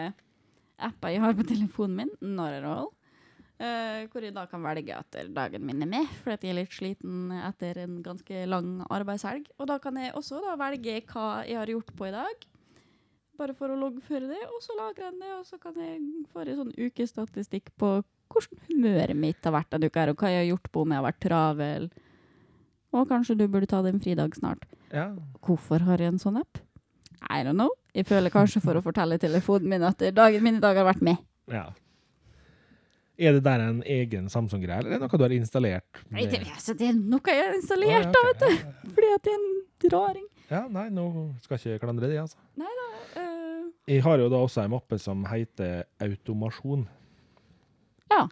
[0.86, 2.90] apper jeg har på telefonen min, not at all.
[3.56, 6.74] Eh, hvor jeg da kan velge at dagen min er med, fordi jeg er litt
[6.76, 9.46] sliten etter en ganske lang arbeidshelg.
[9.56, 12.44] Og da kan jeg også da velge hva jeg har gjort på i dag,
[13.38, 16.00] bare for å loggføre det, og så lagrer jeg det, og så kan jeg
[16.32, 17.90] få en sånn ukestatistikk på
[18.32, 20.92] hvordan humøret mitt har vært denne uka, her, og hva jeg har gjort på om
[20.94, 21.88] jeg har vært travel.
[22.96, 24.64] Og kanskje du burde ta deg en fridag snart.
[24.92, 25.10] Ja.
[25.44, 26.58] Hvorfor har jeg en sånn app?
[27.30, 27.70] I don't know.
[27.96, 31.02] Jeg føler kanskje for å fortelle telefonen min at dagen min i dag har vært
[31.02, 31.16] med.
[31.52, 31.68] ja.
[33.16, 35.86] Er det der en egen Samsung-greie, eller er det noe du har installert?
[36.10, 38.40] Nei, med- Det, altså, det er noe jeg har installert, installert, ja, da, vet
[38.84, 38.90] du.
[38.92, 40.26] Fordi at det er en raring.
[40.50, 41.06] Ja, nei, nå
[41.42, 42.38] skal jeg ikke klandre det, altså.
[43.16, 46.86] Eh, Jeg har jo da også en mappe som heter Automasjon.
[48.10, 48.26] Ja.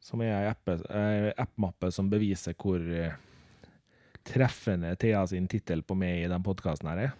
[0.00, 3.12] Som er ei app- ei app-mappe som beviser hvor eh,
[4.24, 7.12] treffende Thea sin tittel på meg i den podkasten her er.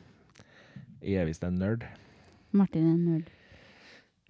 [1.02, 1.84] Jeg er visst en nerd.
[2.52, 3.30] Martin er en nerd.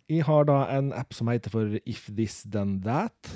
[0.09, 3.29] Jeg har da en app som heter for If This Then That.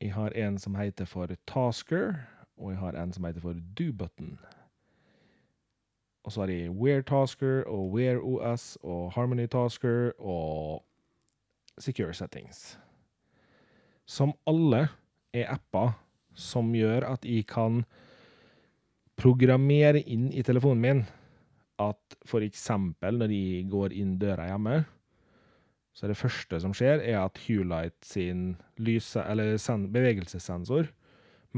[0.00, 2.20] Jeg har en som heter for Tasker,
[2.58, 4.36] og jeg har en som heter for DoButton.
[6.26, 10.84] Og så har de Wear Tasker og Wear OS og Harmony Tasker og
[11.78, 12.78] Secure Settings.
[14.08, 14.88] Som alle
[15.32, 15.94] er apper
[16.38, 17.82] som gjør at jeg kan
[19.18, 21.00] programmere inn i telefonen min
[21.82, 24.82] at for eksempel når jeg går inn døra hjemme,
[25.94, 30.90] så er det første som skjer, er at Hulight sin lyse, bevegelsessensor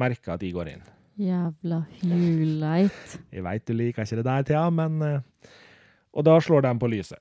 [0.01, 0.85] merker at de går inn.
[1.21, 3.19] Jævla Hulight.
[3.29, 5.51] Jeg veit du liker ikke det der, Thea, men eh,
[6.17, 7.21] Og da slår de på lyset.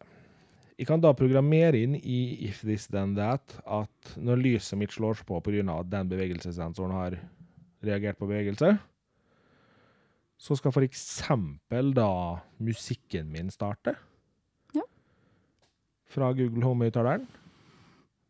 [0.80, 5.20] Jeg kan da programmere inn i If This Then That at når lyset mitt slår
[5.28, 5.76] på pga.
[5.76, 7.18] at den bevegelsessensoren har
[7.84, 8.78] reagert på bevegelse,
[10.40, 13.98] så skal for eksempel da musikken min starte.
[14.74, 14.86] Ja.
[16.08, 17.28] Fra Google Home-høyttaleren.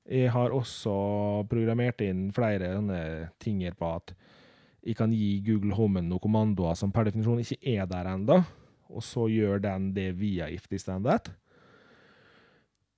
[0.10, 4.16] Jeg har også programmert inn flere ting på at
[4.90, 8.40] jeg kan gi Google Home noen kommandoer som per definisjon ikke er der enda,
[8.90, 11.30] og så gjør den det via Ifty Standard.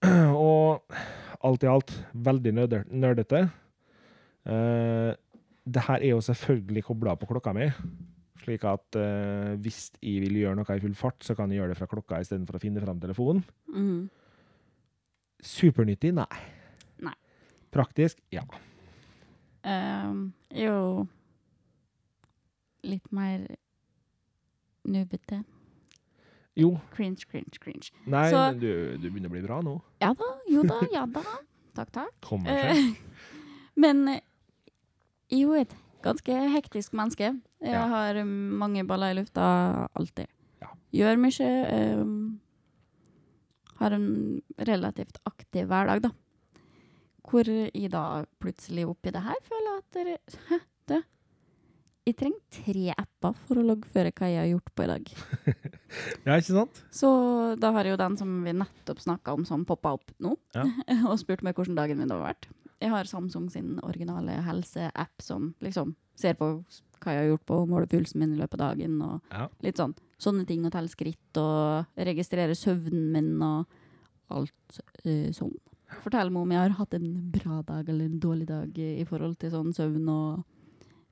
[0.31, 0.95] Og
[1.43, 3.43] alt i alt veldig nerdete.
[4.47, 5.11] Uh,
[5.67, 7.67] det her er jo selvfølgelig kobla på klokka mi,
[8.41, 11.75] slik at uh, hvis jeg vil gjøre noe i full fart, så kan jeg gjøre
[11.75, 13.43] det fra klokka istedenfor å finne fram telefonen.
[13.67, 14.07] Mm.
[15.43, 16.15] Supernyttig?
[16.15, 16.43] Nei.
[17.03, 17.17] Nei.
[17.73, 18.23] Praktisk?
[18.33, 18.47] Ja.
[19.61, 21.05] Um, jo
[22.83, 23.47] litt mer
[24.87, 25.43] nubbete.
[26.57, 26.73] Jo.
[26.93, 27.91] Cringe, cringe, cringe.
[28.05, 29.81] Nei, Så- men du, du begynner å bli bra nå.
[30.01, 31.23] Ja da, jo da, ja da.
[31.75, 32.11] Takk, takk.
[32.21, 32.77] Kommer seg.
[32.77, 32.93] Eh,
[33.83, 34.19] men eh,
[35.31, 37.39] jo et ganske hektisk menneske.
[37.61, 37.85] Jeg Ja.
[37.87, 40.27] har mange baller i lufta alltid.
[40.61, 40.67] Ja.
[40.91, 42.01] Gjør mye.
[42.01, 42.41] Um,
[43.79, 46.09] har en relativt aktiv hverdag, da.
[47.23, 50.17] Hvor jeg da plutselig oppi det her føler at dere
[50.89, 51.01] du.
[52.07, 55.11] Jeg trenger tre apper for å loggføre hva jeg har gjort på i dag.
[56.25, 56.77] Ja, ikke sant?
[56.95, 57.09] Så
[57.59, 60.63] da har jeg jo den som vi nettopp snakka om, som poppa opp nå, Ja.
[61.11, 62.47] og spurt meg hvordan dagen min har vært.
[62.81, 66.47] Jeg har Samsung sin originale helseapp som liksom ser på
[67.03, 69.49] hva jeg har gjort på, måler pulsen min i løpet av dagen og Ja.
[69.65, 69.93] litt sånn.
[70.21, 73.67] Sånne ting, å telle skritt og registrere søvnen min og
[74.31, 75.53] alt uh, sånn.
[76.05, 79.05] Fortell meg om jeg har hatt en bra dag eller en dårlig dag i, i
[79.09, 80.45] forhold til sånn søvn og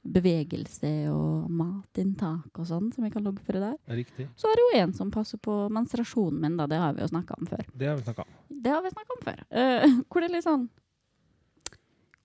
[0.03, 3.75] bevegelse og matinntak og sånn, som vi kan loggføre der.
[3.99, 4.29] Riktig.
[4.39, 6.67] Så er det jo en som passer på menstruasjonen min, da.
[6.71, 7.65] Det har vi jo snakka om før.
[7.73, 8.37] Det har vi snakka om.
[8.49, 9.43] Det har vi snakka om før.
[9.51, 10.69] Uh, hvor det er litt sånn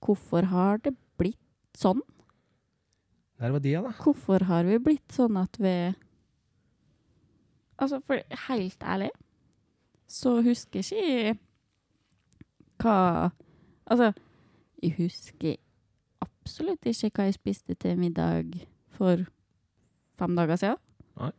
[0.05, 2.03] Hvorfor har det blitt sånn?
[3.41, 3.93] Der var det, da.
[4.05, 5.75] Hvorfor har vi blitt sånn at vi
[7.75, 9.11] Altså, for helt ærlig
[10.15, 11.39] så husker ikke jeg
[12.83, 12.99] hva
[13.85, 14.13] Altså,
[14.81, 15.57] jeg husker
[16.45, 18.53] absolutt ikke hva jeg spiste til middag
[18.95, 19.25] for
[20.21, 20.81] fem dager siden.
[21.17, 21.31] Nei.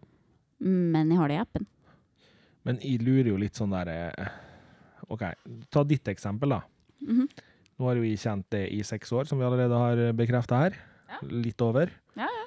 [0.65, 1.68] Men jeg har det i appen.
[2.65, 4.32] Men jeg lurer jo litt sånn der eh,
[5.13, 5.22] OK,
[5.70, 6.63] ta ditt eksempel, da.
[7.06, 7.30] Mhm.
[7.76, 10.78] Nå har jo vi kjent det i seks år, som vi allerede har bekrefta her.
[11.12, 11.18] Ja.
[11.28, 11.91] Litt over.
[12.15, 12.46] Ja, ja.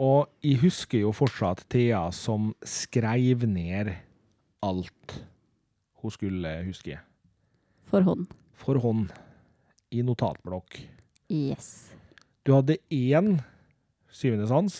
[0.00, 3.92] Og jeg husker jo fortsatt Thea som skreiv ned
[4.64, 5.18] alt
[6.00, 6.96] hun skulle huske.
[7.86, 8.32] For hånd.
[8.56, 9.12] For hånd.
[9.92, 10.80] I notatblokk.
[11.32, 11.92] Yes.
[12.46, 13.36] Du hadde én
[14.12, 14.76] syvende sans.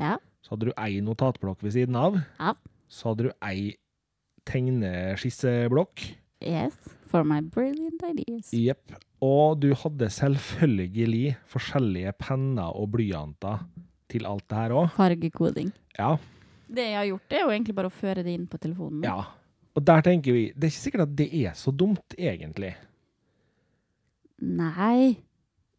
[0.00, 0.16] Ja.
[0.44, 2.16] Så hadde du ei notatblokk ved siden av.
[2.40, 2.54] Ja.
[2.88, 3.74] Så hadde du ei
[4.46, 6.04] tegneskisseblokk.
[6.44, 6.76] Yes.
[7.10, 8.52] For my brilliant ideas.
[8.54, 8.94] Jepp.
[9.24, 13.64] Og du hadde selvfølgelig forskjellige penner og blyanter
[14.12, 14.90] til alt det her òg.
[14.96, 15.72] Fargekoding.
[15.98, 16.14] Ja.
[16.66, 19.04] Det jeg har gjort, er jo egentlig bare å føre det inn på telefonen.
[19.06, 19.24] ja.
[19.76, 22.70] Og der tenker vi Det er ikke sikkert at det er så dumt, egentlig.
[24.40, 25.18] Nei.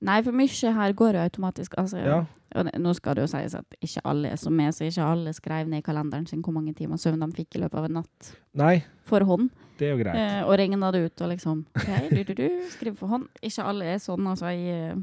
[0.05, 1.73] Nei, for mye her går jo automatisk.
[1.81, 2.25] Altså, Ja.
[2.55, 5.33] og nå skal det jo sies at ikke alle er som meg, så ikke alle
[5.33, 7.93] skrev ned i kalenderen sin hvor mange timer søvn de fikk i løpet av en
[7.93, 9.49] natt Nei, for hånd.
[9.79, 10.15] det er jo greit.
[10.15, 13.27] Eh, og regna det ut og liksom okay, du, du, du, skriv for hånd.
[13.41, 14.53] Ikke alle er sånn, altså.
[14.53, 14.97] Jeg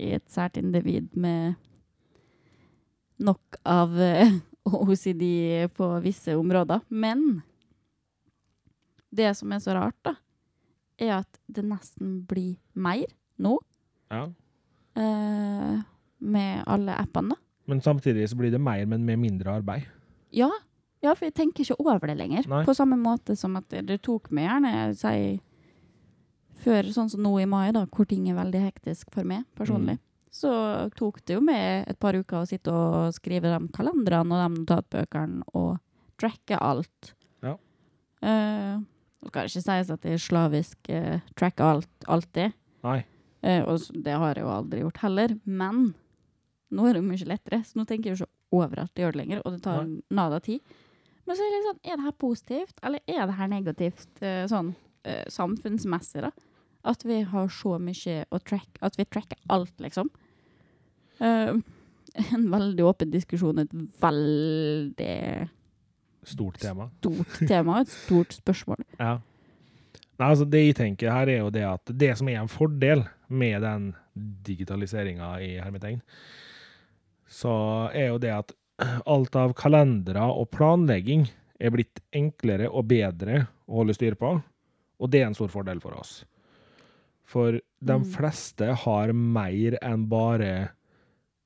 [0.00, 1.54] er et sært individ med
[3.20, 4.32] nok av eh,
[4.64, 6.80] OCD på visse områder.
[6.88, 7.42] Men
[9.14, 10.16] det som er så rart, da,
[10.98, 13.06] er at det nesten blir mer
[13.38, 13.58] nå
[14.14, 14.26] Ja.
[15.02, 15.82] eh,
[16.24, 17.34] med alle appene.
[17.34, 17.36] da.
[17.66, 19.86] Men samtidig så blir det mer, men med mindre arbeid.
[20.32, 20.50] Ja,
[21.02, 22.46] ja, for jeg tenker ikke over det lenger.
[22.48, 22.62] Nei.
[22.64, 25.40] På samme måte som at det, tok meg gjerne, si,
[26.64, 29.98] før sånn som nå i mai, da, hvor ting er veldig hektisk for meg personlig,
[29.98, 30.02] Mm.
[30.30, 30.52] så
[30.96, 34.60] tok det jo med et par uker å sitte og skrive de kalenderne og de
[34.62, 35.78] notatbøkene og
[36.18, 37.14] tracke alt.
[37.42, 37.56] Ja.
[38.22, 38.80] Uh,
[39.22, 42.52] det skal ikke sies at jeg slavisk uh, tracker alt alltid,
[42.84, 43.04] Nei.
[43.44, 45.36] Eh, og det har jeg jo aldri gjort heller.
[45.44, 45.90] Men
[46.74, 49.14] nå er det mye lettere, så nå tenker jeg jo ikke over at jeg gjør
[49.14, 50.74] det lenger, og det tar nada tid.
[51.24, 54.24] Men så er det litt sånn, er det her positivt, eller er det her negativt
[54.24, 54.74] eh, sånn
[55.08, 56.32] eh, samfunnsmessig, da?
[56.84, 60.10] At vi har så mye å track, at vi tracker alt, liksom.
[61.24, 61.54] Eh,
[62.36, 65.48] en veldig åpen diskusjon, et veldig
[66.24, 66.88] Stort tema.
[67.02, 68.84] stort tema, et stort spørsmål.
[69.00, 69.18] Ja.
[70.14, 73.00] Nei, altså Det jeg tenker her, er jo det at det som er en fordel
[73.28, 76.00] med den digitaliseringa i hermetegn,
[77.28, 77.54] så
[77.94, 78.52] er jo det at
[79.06, 81.26] alt av kalendere og planlegging
[81.60, 84.34] er blitt enklere og bedre å holde styr på,
[85.00, 86.24] og det er en stor fordel for oss.
[87.24, 88.04] For de Mm.
[88.04, 90.70] fleste har mer enn bare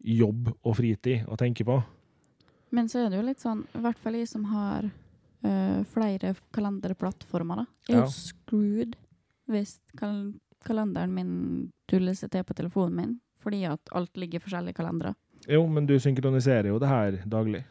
[0.03, 1.83] jobb og fritid å tenke på.
[2.71, 4.91] Men så er det jo litt sånn, i hvert fall jeg som har
[5.45, 7.67] ø, flere kalenderplattformer, da.
[7.89, 8.05] Er Ja.
[8.05, 8.97] jo screwed
[9.49, 10.35] hvis kal
[10.69, 11.33] kalenderen min
[11.91, 15.15] tuller seg til på telefonen min, fordi at alt ligger i forskjellige kalendere.
[15.49, 17.65] Jo, men du synkroniserer jo det her daglig.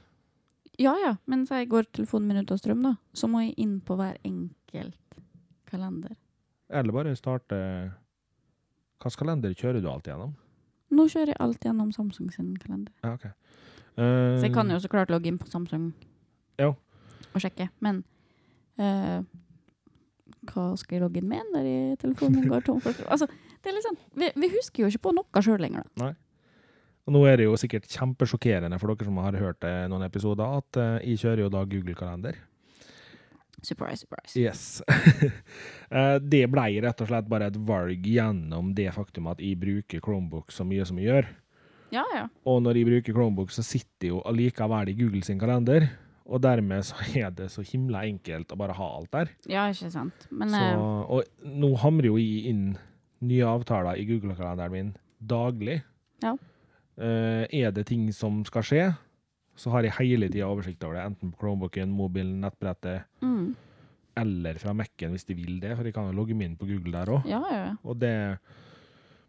[0.77, 3.55] Ja, ja, men så jeg går telefonen min ut av strøm, da, så må jeg
[3.61, 5.17] inn på hver enkelt
[5.69, 6.13] kalender.
[6.69, 7.57] Eller bare starte
[8.97, 10.33] Hvilken kalender kjører du alt gjennom?
[10.91, 12.91] Nå kjører jeg alt gjennom Samsung sin kalender.
[13.03, 13.27] Ja, ok.
[13.97, 15.91] Så jeg kan Eh, jo så klart logge inn på Samsung
[16.61, 16.75] jo.
[17.33, 18.03] og sjekke, men
[18.77, 19.21] eh,
[20.51, 21.69] Hva skal jeg logge inn med når
[22.01, 23.27] telefonen min går tom for Altså,
[23.63, 26.13] det er sånn, vi, vi husker jo ikke på noe sjøl lenger, da.
[27.07, 30.57] Og nå er det jo sikkert kjempesjokkerende for dere som har hørt eh, noen episoder,
[30.59, 32.41] at uh, jeg kjører jo da Google-kalender.
[33.63, 34.35] Surprise, surprise.
[34.39, 34.81] Yes.
[35.87, 40.01] Eh, det ble rett og slett bare et valg gjennom det faktum at jeg bruker
[40.03, 41.29] Chromebook så mye som jeg gjør.
[41.95, 42.25] Ja, ja.
[42.43, 45.87] Og når jeg bruker Chromebook, så sitter jeg jo allikevel i Google sin kalender.
[46.27, 49.31] Og dermed så er det så himla enkelt å bare ha alt der.
[49.47, 50.27] Ja, ikke sant.
[50.29, 52.65] Men Så, eh, og nå hamrer jo jeg inn
[53.27, 54.89] nye avtaler i Google-kalenderen min
[55.23, 55.79] daglig.
[56.23, 56.35] Ja.
[56.97, 58.83] Eh, er det ting som skal skje,
[59.57, 61.05] så har jeg hele tida oversikt over det.
[61.13, 63.47] Enten på Chromebooken, mobilen, nettbrettet, mm,
[64.17, 65.75] eller fra Mac-en hvis de vil det.
[65.77, 67.25] For jeg kan jo logge meg inn på Google der òg.
[67.29, 67.67] ja, ja.
[67.85, 68.13] Og det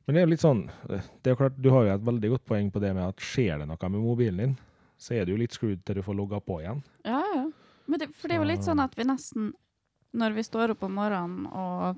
[0.09, 2.31] Men det er jo litt sånn Det er jo klart, Du har jo et veldig
[2.33, 4.55] godt poeng på det med at skjer det noe med mobilen din,
[4.99, 6.83] så er du litt screwed til du får logga på igjen.
[7.07, 7.47] ja, ja.
[7.89, 9.53] Men det, for det er jo litt sånn at vi nesten,
[10.13, 11.97] når vi står opp om morgenen og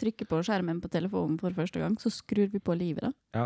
[0.00, 3.12] trykker på skjermen på telefonen for første gang, så skrur vi på livet, da.
[3.38, 3.44] Ja.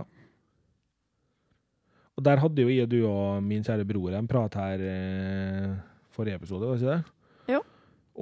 [2.16, 5.68] Og der hadde jo jeg og du og min kjære bror en prat her eh,
[6.16, 7.54] forrige episode, var ikke det?
[7.56, 7.60] Jo,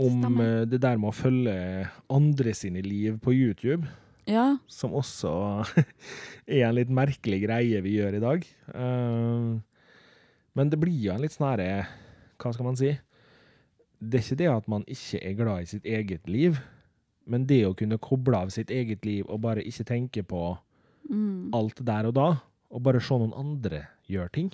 [0.06, 0.50] Om stemmer.
[0.62, 1.56] eh, det der med å følge
[2.10, 3.86] andre sine liv på YouTube,
[4.30, 4.56] Ja.
[4.70, 5.32] som også
[6.46, 8.46] er en litt merkelig greie vi gjør i dag.
[8.74, 9.58] Eh,
[10.60, 11.86] men det blir jo en litt sånn herre
[12.40, 12.92] Hva skal man si?
[14.00, 16.56] Det er ikke det at man ikke er glad i sitt eget liv,
[17.28, 20.58] men det å kunne koble av sitt eget liv og bare ikke tenke på
[21.10, 21.48] Mm.
[21.56, 22.26] alt der og da,
[22.70, 24.50] og bare se noen andre gjøre ting.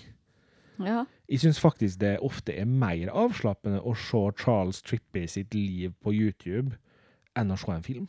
[0.80, 1.04] ja.
[1.28, 6.14] Jeg syns faktisk det ofte er mer avslappende å se Charles Trippey sitt liv på
[6.14, 6.76] YouTube
[7.36, 8.06] enn å se en film.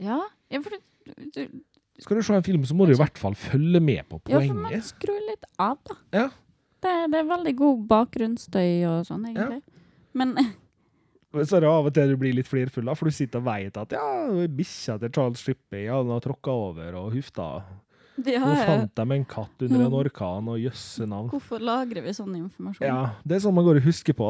[0.00, 0.18] Ja,
[0.50, 0.72] ja for,
[1.06, 1.60] du, du,
[2.00, 4.48] Skal du se en film, så må du i hvert fall følge med på poenget.
[4.48, 5.94] ja, for man skrur litt av, da.
[6.16, 6.28] Ja.
[6.84, 9.62] Det, det er veldig god bakgrunnsstøy og sånn, egentlig.
[10.14, 10.34] Men
[11.34, 13.78] Så er det av og til du blir litt flirfull, for du sitter og veit
[13.80, 14.04] at ja,
[14.54, 17.48] bikkja til Charles Trippey ja, den har tråkka over og hufta.
[18.22, 18.66] ja, Nå ja.
[18.68, 19.96] fant de en katt under en Mm.
[20.04, 21.30] orkan, og jøsse navn.
[21.32, 22.86] hvorfor lagrer vi sånn informasjon?
[22.86, 24.28] Ja, det er sånn man går og husker på.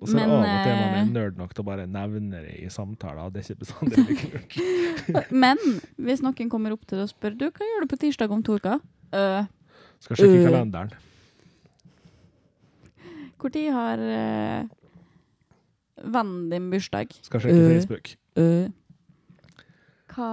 [0.00, 1.84] Og så er det av og til man eh, er nerd nok til å bare
[1.88, 3.30] nevne det i samtaler.
[3.32, 5.30] Det er ikke bestandig like lurt.
[5.44, 5.60] Men
[5.96, 8.42] hvis noen kommer opp til deg og spør du, hva gjør du på tirsdag om
[8.44, 8.80] to uker?
[9.14, 9.44] Uh,
[10.04, 10.90] Skal sjekke uh, kalenderen.
[13.52, 14.66] Tid har uh,
[16.04, 17.12] vennen din bursdag?
[17.26, 17.72] Skal sjekke Øh.
[17.74, 18.14] Facebook.
[18.38, 18.68] uh.
[20.14, 20.30] Hva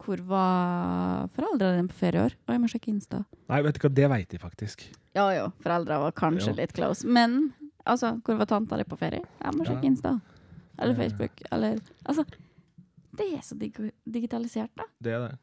[0.00, 2.34] Hvor var foreldrene dine på ferie i år?
[2.48, 3.20] Å, jeg må sjekke Insta.
[3.52, 4.84] Nei, vet du hva, det veit de faktisk.
[5.14, 6.56] Ja jo, Foreldra var kanskje jo.
[6.56, 7.04] litt close.
[7.06, 7.52] Men
[7.84, 9.20] altså, hvor var tanta di på ferie?
[9.42, 9.90] Jeg må sjekke Ja.
[9.92, 10.14] Insta.
[10.80, 11.00] Eller Eh.
[11.02, 11.42] Facebook.
[11.52, 12.24] Eller Altså,
[13.18, 13.72] det er så dig
[14.08, 14.84] digitalisert, da.
[15.00, 15.38] Det er det.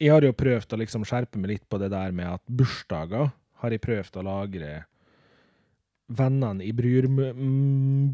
[0.00, 3.32] Jeg har jo prøvd å liksom skjerpe meg litt på det der med at bursdager
[3.60, 4.84] har jeg prøvd å lagre
[6.16, 7.08] vennene jeg bryr,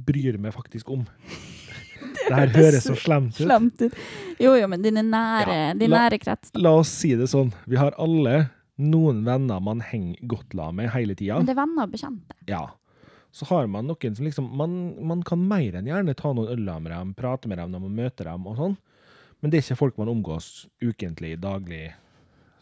[0.06, 1.06] bryr meg faktisk om.
[2.26, 3.44] Det her høres så slemt ut.
[3.46, 3.94] Slemt ut.
[4.42, 6.50] Jo jo, men dine nære, Ja, din nære krets.
[6.58, 7.52] La oss si det sånn.
[7.70, 8.48] Vi har alle
[8.82, 11.38] noen venner man henger godt la med hele tida.
[11.46, 12.36] Det er venner og bekjente.
[12.50, 12.64] Ja.
[13.36, 14.74] Så har man noen som liksom man,
[15.06, 17.96] man kan mer enn gjerne ta noen øl med dem, prate med dem når man
[18.02, 18.76] møter dem og sånn.
[19.40, 21.90] Men det er ikke folk man omgås ukentlig, daglig,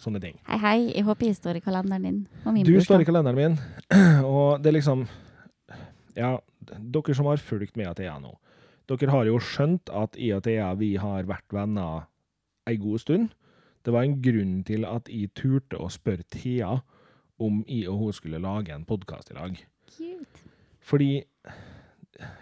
[0.03, 0.39] sånne ting.
[0.49, 2.23] Hei, hei, jeg håper jeg står i kalenderen din.
[2.45, 3.59] Og min Du står i kalenderen min,
[4.35, 5.07] og det er liksom
[6.15, 6.37] Ja,
[6.69, 8.35] dere som har fulgt med Athea nå,
[8.91, 12.07] dere har jo skjønt at i Athea vi har vært venner
[12.69, 13.33] ei god stund.
[13.85, 16.79] Det var en grunn til at jeg turte å spørre Thea
[17.43, 19.59] om jeg og hun skulle lage en podkast i lag.
[19.91, 20.45] Cute.
[20.85, 21.25] Fordi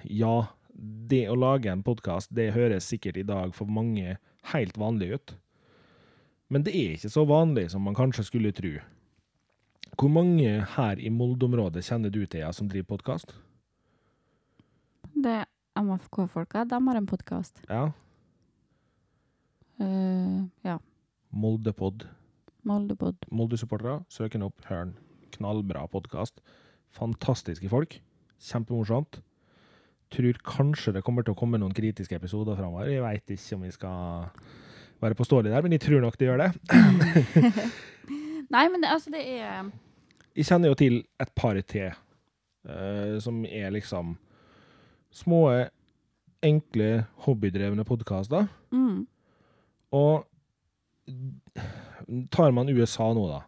[0.06, 0.34] ja,
[0.74, 4.18] det å lage en podkast, det høres sikkert i dag for mange
[4.52, 5.34] helt vanlig ut.
[6.52, 8.74] Men det er ikke så vanlig som man kanskje skulle tro.
[9.96, 13.32] Hvor mange her i Molde-området kjenner du til som driver podkast?
[15.12, 15.48] Det er
[15.80, 17.62] MFK-folka, de har en podkast.
[17.70, 17.86] Ja.
[20.64, 20.76] ja.
[21.30, 22.06] Moldepod.
[22.68, 23.24] Moldepod.
[23.32, 24.96] Molde-supportere, søk den opp, hør den.
[25.32, 26.42] Knallbra podkast.
[26.92, 27.96] Fantastiske folk.
[28.42, 29.22] Kjempemorsomt.
[30.12, 32.92] Tror kanskje det kommer til å komme noen kritiske episoder framover.
[32.92, 34.28] Jeg veit ikke om vi skal
[35.02, 36.50] være påståelig der, men jeg tror nok det gjør det.
[38.52, 39.70] Nei, men det, altså, det er
[40.36, 41.94] Jeg kjenner jo til et par til,
[42.68, 44.16] uh, som er liksom
[45.12, 45.68] små,
[46.42, 48.48] enkle, hobbydrevne podkaster.
[48.72, 49.06] mm,
[49.92, 50.24] Og
[52.32, 53.42] tar man USA nå, da,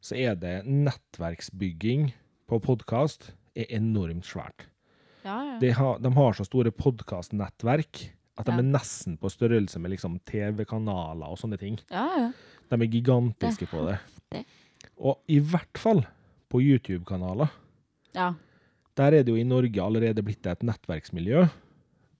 [0.00, 2.10] så er det nettverksbygging
[2.48, 4.66] på podkast er enormt svært.
[5.24, 5.56] Ja, ja.
[5.60, 8.04] De har, de har så store podkastnettverk
[8.38, 8.58] at de Ja.
[8.58, 11.78] er nesten på størrelse med liksom TV-kanaler og sånne ting.
[11.90, 12.32] ja, ja.
[12.70, 13.86] De er gigantiske Det er på
[14.32, 14.44] det.
[15.00, 16.06] Og i hvert fall
[16.50, 17.50] på YouTube-kanaler.
[18.14, 18.34] ja.
[18.96, 21.48] Der er det jo i Norge allerede blitt et nettverksmiljø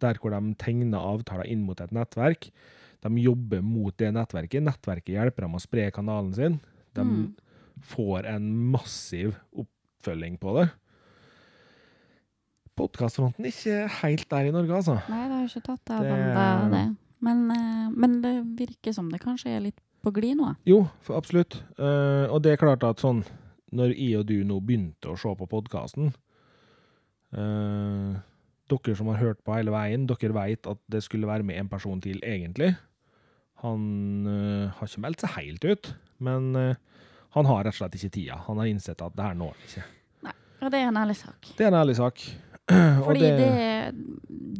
[0.01, 2.51] der hvor de tegner avtaler inn mot et nettverk.
[3.03, 4.63] De jobber mot det nettverket.
[4.63, 6.61] Nettverket hjelper dem å spre kanalen sin.
[6.95, 7.35] De Mm.
[7.83, 10.71] får en massiv oppfølging på det.
[12.79, 14.97] Podkastfronten ikke helt der i Norge, altså.
[15.11, 16.87] Nei, det har ikke tatt av enda det.
[17.27, 20.55] Men, eh, men det virker som det kanskje er litt på glid nå.
[20.69, 21.59] Jo, for absolutt.
[21.77, 23.25] Eh, og det er klart at sånn,
[23.75, 26.15] når jeg og du nå begynte å se på podkasten
[28.69, 31.69] Dere som har hørt på hele veien, dere vet at det skulle være med en
[31.69, 32.71] person til, egentlig.
[33.65, 35.93] Han eh, har ikke meldt seg helt ut,
[36.25, 38.43] men eh, han har rett og slett ikke tida.
[38.47, 39.87] Han har innsett at det her når han ikke.
[40.59, 41.49] Og det er en ærlig sak.
[41.59, 42.23] Det er en ærlig sak.
[43.07, 43.53] Fordi det,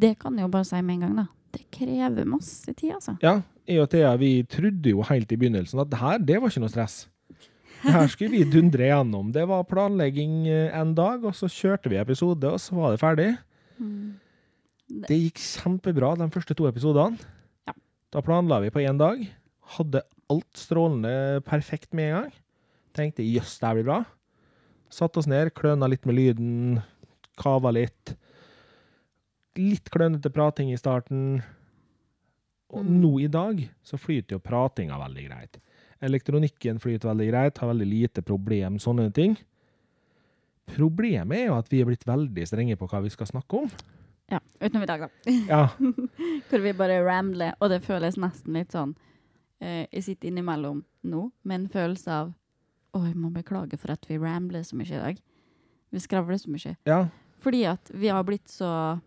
[0.01, 1.27] det kan jeg jo bare si med en gang, da.
[1.49, 3.15] Det krever masse tid, altså.
[3.25, 3.39] Ja,
[3.69, 6.63] jeg og Thea vi trodde jo helt i begynnelsen at det her, det var ikke
[6.65, 7.03] noe stress.
[7.79, 9.29] Det her skulle vi dundre gjennom.
[9.33, 13.01] Det var planlegging eh, en dag, og så kjørte vi episode, og så var det
[13.01, 13.29] ferdig.
[13.79, 14.19] Mm.
[15.07, 17.19] Det gikk kjempebra de første to episodene.
[17.69, 17.75] Ja.
[18.11, 19.21] Da planla vi på én dag.
[19.77, 22.33] Hadde alt strålende perfekt med en gang.
[22.97, 23.99] Tenkte jøss, det her blir bra.
[24.91, 26.79] Satte oss ned, kløna litt med lyden,
[27.39, 28.13] kava litt.
[29.59, 31.41] Litt klønete prating i starten.
[32.69, 32.99] Og Mm.
[33.01, 35.57] nå i dag så flyter jo pratinga veldig greit.
[36.05, 39.33] Elektronikken flyter veldig greit, har veldig lite problem, sånne ting.
[40.69, 43.71] Problemet er jo at vi er blitt veldig strenge på hva vi skal snakke om.
[44.29, 45.33] Ja, utenom i dag, da.
[45.49, 45.63] Ja,
[46.51, 48.91] Hvor vi bare rambler, og det føles nesten litt sånn
[49.63, 52.29] uh, Jeg sitter innimellom nå med en følelse av
[52.93, 55.17] Å, jeg må beklage for at vi rambler så mye i dag.
[55.93, 56.75] Vi skravler så mye.
[56.85, 57.07] ja,
[57.39, 58.99] Fordi at vi har blitt så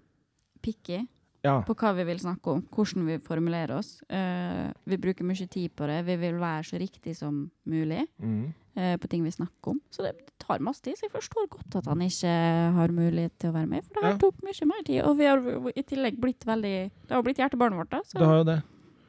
[0.62, 1.02] picky
[1.42, 1.58] ja.
[1.66, 3.96] på hva vi vil snakke om, hvordan vi formulerer oss.
[4.08, 6.00] Uh, vi bruker mye tid på det.
[6.06, 8.52] Vi vil være så riktig som mulig Mm.
[8.78, 9.80] uh, på ting vi snakker om.
[9.90, 10.96] Så det tar masse tid.
[10.96, 12.32] Så jeg forstår godt at han ikke
[12.78, 14.18] har mulighet til å være med, for det her Ja.
[14.18, 15.02] tok mye mer tid.
[15.04, 15.38] Og vi har
[15.76, 18.00] i tillegg blitt veldig Det har blitt hjertebarnet vårt, da.
[18.04, 18.62] Så Det har jo det.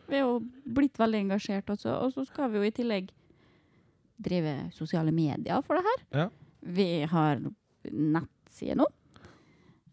[0.09, 0.39] vi er jo
[0.73, 2.01] blitt veldig engasjert også.
[2.03, 3.09] Og så skal vi jo i tillegg
[4.23, 6.03] drive sosiale medier for det her.
[6.19, 6.29] Ja.
[6.63, 7.39] Vi har
[7.91, 8.85] nettside nå.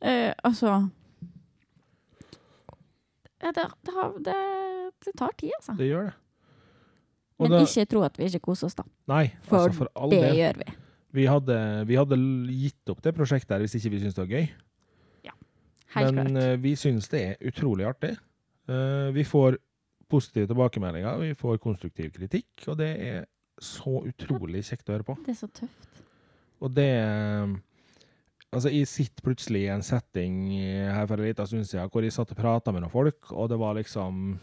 [0.03, 0.89] Eh, altså
[3.41, 4.35] det, det, har, det,
[5.05, 5.75] det tar tid, altså.
[5.79, 6.15] Det gjør det.
[7.41, 8.85] Og Men da- ikke tro at vi ikke koser oss, da.
[9.09, 10.37] Nei, For altså for all Det del.
[10.37, 10.73] gjør vi.
[11.13, 11.57] Vi hadde,
[11.89, 12.17] vi hadde
[12.53, 14.51] gitt opp det prosjektet her hvis ikke vi syntes det var gøy.
[15.27, 15.33] Ja,
[15.97, 16.43] Helt Men klart.
[16.45, 18.13] eh, vi syns det er utrolig artig.
[18.69, 19.57] Eh, vi får
[20.11, 23.25] positive tilbakemeldinger, vi får konstruktiv kritikk, og det er
[23.61, 25.17] så utrolig kjekt å høre på.
[25.25, 25.89] Det er så tøft.
[26.61, 27.57] Og det eh,
[28.51, 32.15] Altså, jeg sitter plutselig i en setting her for en liten stund siden hvor jeg
[32.17, 34.41] satt og prata med noen folk, og det var liksom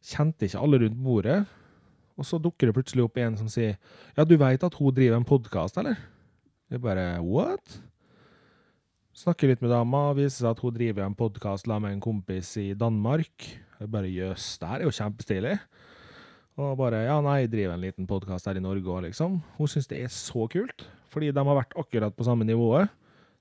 [0.00, 1.40] Kjente ikke alle rundt bordet.
[2.16, 3.74] Og så dukker det plutselig opp en som sier
[4.16, 5.98] Ja, du veit at hun driver en podkast, eller?
[6.70, 7.80] Jeg bare What?
[9.16, 12.70] Snakker litt med dama, viser seg at hun driver en podkast med en kompis i
[12.78, 13.48] Danmark.
[13.80, 15.56] Jeg bare jøss, det her er jo kjempestilig.
[16.60, 19.40] Og bare ja, nei, jeg driver en liten podkast her i Norge òg, liksom.
[19.58, 22.92] Hun syns det er så kult, fordi de har vært akkurat på samme nivået.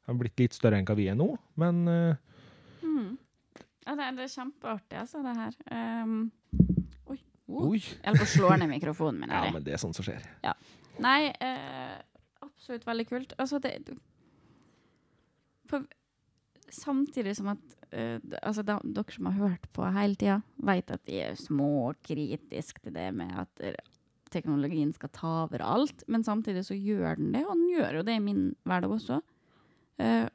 [0.09, 1.27] Har blitt litt større enn hva vi er nå,
[1.61, 2.29] men uh,
[2.83, 3.17] Mm.
[3.85, 5.55] Ja, det, er, det er kjempeartig, altså, det her.
[6.03, 6.17] Um,
[7.09, 7.17] oi.
[7.47, 7.71] Oh.
[7.71, 7.79] oi.
[7.79, 9.33] Jeg holdt på å slå ned mikrofonen min.
[9.35, 10.25] Ja, men det er sånt som skjer.
[10.99, 11.97] Nei, uh,
[12.45, 13.33] absolutt veldig kult.
[13.39, 13.77] Altså, det
[15.69, 15.87] For
[16.69, 21.05] samtidig som at uh, altså, da, dere som har hørt på hele tida, vet at
[21.09, 23.65] de er små og kritiske til det med at
[24.29, 28.03] teknologien skal ta over alt, men samtidig så gjør den det, og den gjør jo
[28.05, 29.23] det i min hverdag også.
[29.99, 30.25] Eh,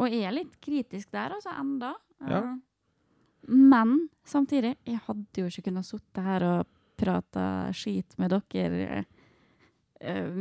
[0.00, 1.94] og jeg er litt kritisk der, altså, enda.
[2.24, 2.40] Ja.
[2.40, 7.44] Eh, men samtidig, jeg hadde jo ikke kunnet sitte her og prate
[7.76, 10.38] skit med dere uh,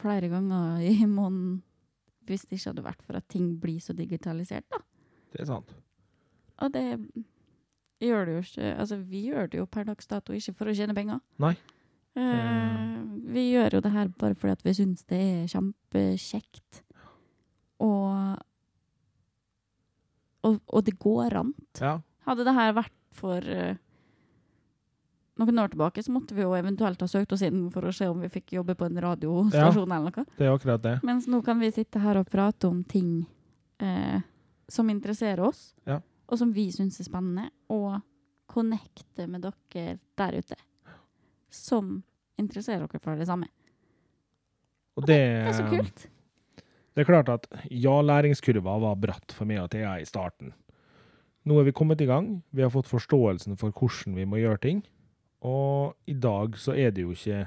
[0.00, 1.60] flere ganger i måneden
[2.24, 4.80] hvis det ikke hadde vært for at ting blir så digitalisert, da.
[5.34, 5.74] Det er sant.
[6.64, 6.86] Og det
[8.00, 10.74] gjør det jo ikke Altså, vi gjør det jo per dags dato ikke for å
[10.76, 11.20] tjene penger.
[11.42, 11.52] Nei.
[12.14, 13.02] Uh,
[13.34, 16.83] vi gjør jo det her bare fordi at vi syns det er kjempekjekt.
[17.80, 18.36] Og,
[20.44, 21.54] og Og det går an.
[21.80, 21.96] Ja.
[22.26, 23.74] Hadde det her vært for uh,
[25.38, 28.06] noen år tilbake, så måtte vi jo eventuelt ha søkt oss inn for å se
[28.08, 30.24] om vi fikk jobbe på en radiostasjon eller noe.
[30.38, 30.94] Det er akkurat det.
[31.06, 33.24] Mens nå kan vi sitte her og prate om ting
[33.82, 34.20] eh,
[34.70, 35.98] som interesserer oss, Ja.
[36.30, 37.98] og som vi syns er spennende, og
[38.46, 40.56] connecte med dere der ute
[41.50, 42.02] som
[42.38, 43.46] interesserer dere for det samme.
[44.96, 46.06] Og det, Det er så kult.
[46.94, 50.52] Det er klart at ja, læringskurva var bratt for meg og Thea i starten.
[51.44, 52.38] Nå er vi kommet i gang.
[52.54, 54.84] Vi har fått forståelsen for hvordan vi må gjøre ting.
[55.44, 57.42] Og i dag så er det jo ikke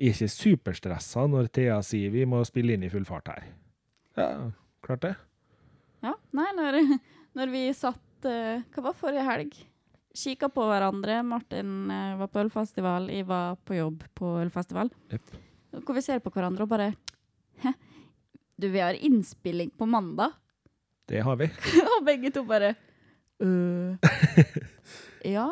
[0.00, 3.50] Jeg er ikke superstressa når Thea sier vi må spille inn i full fart her.
[4.16, 4.30] Ja,
[4.82, 5.12] klart det.
[6.00, 6.80] Ja, nei, når,
[7.36, 9.52] når vi satt eh, Hva var forrige helg?
[10.16, 11.20] Kikka på hverandre.
[11.22, 14.90] Martin eh, var på ølfestival, jeg var på jobb på ølfestival.
[15.12, 15.36] Yep.
[15.84, 16.94] Hvor vi ser på hverandre og bare
[17.60, 17.76] Hæ?
[18.60, 20.36] Du, vi har innspilling på mandag.
[21.08, 21.48] Det har vi.
[21.96, 22.74] og begge to bare
[23.40, 23.96] «Øh,
[25.24, 25.48] Ja.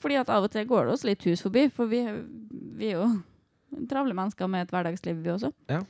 [0.00, 2.02] Fordi at av og til går det oss litt hus forbi, for vi,
[2.76, 3.06] vi er jo
[3.88, 5.52] travle mennesker med et hverdagsliv, vi også.
[5.70, 5.80] Ja.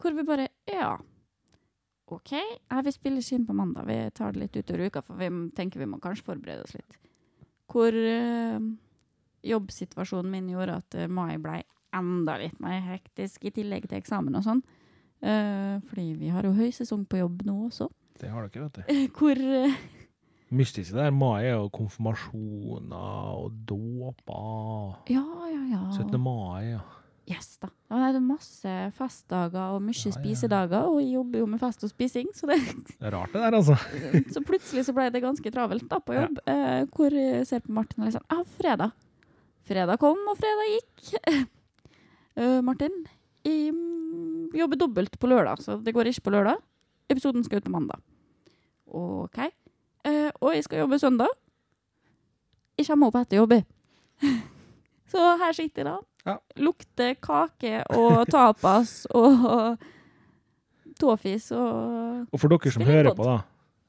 [0.00, 0.96] Hvor vi bare Ja.
[2.08, 3.84] OK, ja, vi spiller ikke inn på mandag.
[3.84, 6.96] Vi tar det litt utover uka, for vi tenker vi må kanskje forberede oss litt.
[7.68, 8.60] Hvor eh,
[9.44, 11.60] jobbsituasjonen min gjorde at eh, mai ble
[11.92, 14.62] enda litt mer hektisk, i tillegg til eksamen og sånn.
[15.22, 17.88] Eh, fordi vi har jo høysesong på jobb nå også.
[18.18, 19.00] Det har dere, vet du.
[19.18, 19.78] Hvor eh,
[20.48, 21.10] Mystiske der.
[21.12, 24.94] Mai er jo konfirmasjoner og dåper.
[25.12, 25.82] Ja, ja, ja.
[25.92, 26.16] 17.
[26.20, 26.84] mai, ja.
[27.28, 27.68] Yes, da.
[27.90, 30.16] Ja, det er masse festdager og mye Ja, ja, ja.
[30.16, 32.56] spisedager, og jeg jobber jo med fest og spising, så, det,
[32.88, 33.76] Det er rart det der, altså.
[34.34, 37.74] så plutselig så ble det ganske travelt da på jobb, eh, hvor jeg ser på
[37.76, 38.96] Martin og liksom, ah, fredag.
[39.68, 41.44] Fredag kom, og fredag gikk.
[42.40, 42.96] Uh, Martin,
[43.46, 46.60] jeg mm, jobber dobbelt på lørdag, så det går ikke på lørdag.
[47.08, 48.00] Episoden skal ut på mandag.
[48.88, 49.38] Ok.
[50.08, 51.32] Eh, og jeg skal jobbe søndag.
[52.78, 53.54] Jeg kommer opp etter jobb.
[55.08, 55.96] Så her sitter jeg da.
[56.28, 56.34] Ja.
[56.60, 59.78] Lukter kake og tapas og
[61.00, 63.38] tåfis og Og for dere som hører på, da,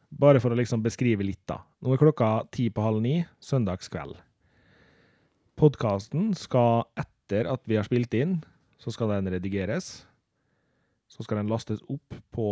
[0.09, 1.59] bare for å liksom beskrive litt, da.
[1.83, 4.15] Nå er klokka ti på halv ni søndagskveld.
[5.59, 8.39] Podkasten skal, etter at vi har spilt inn,
[8.79, 10.05] så skal den redigeres.
[11.09, 12.49] Så skal den lastes opp på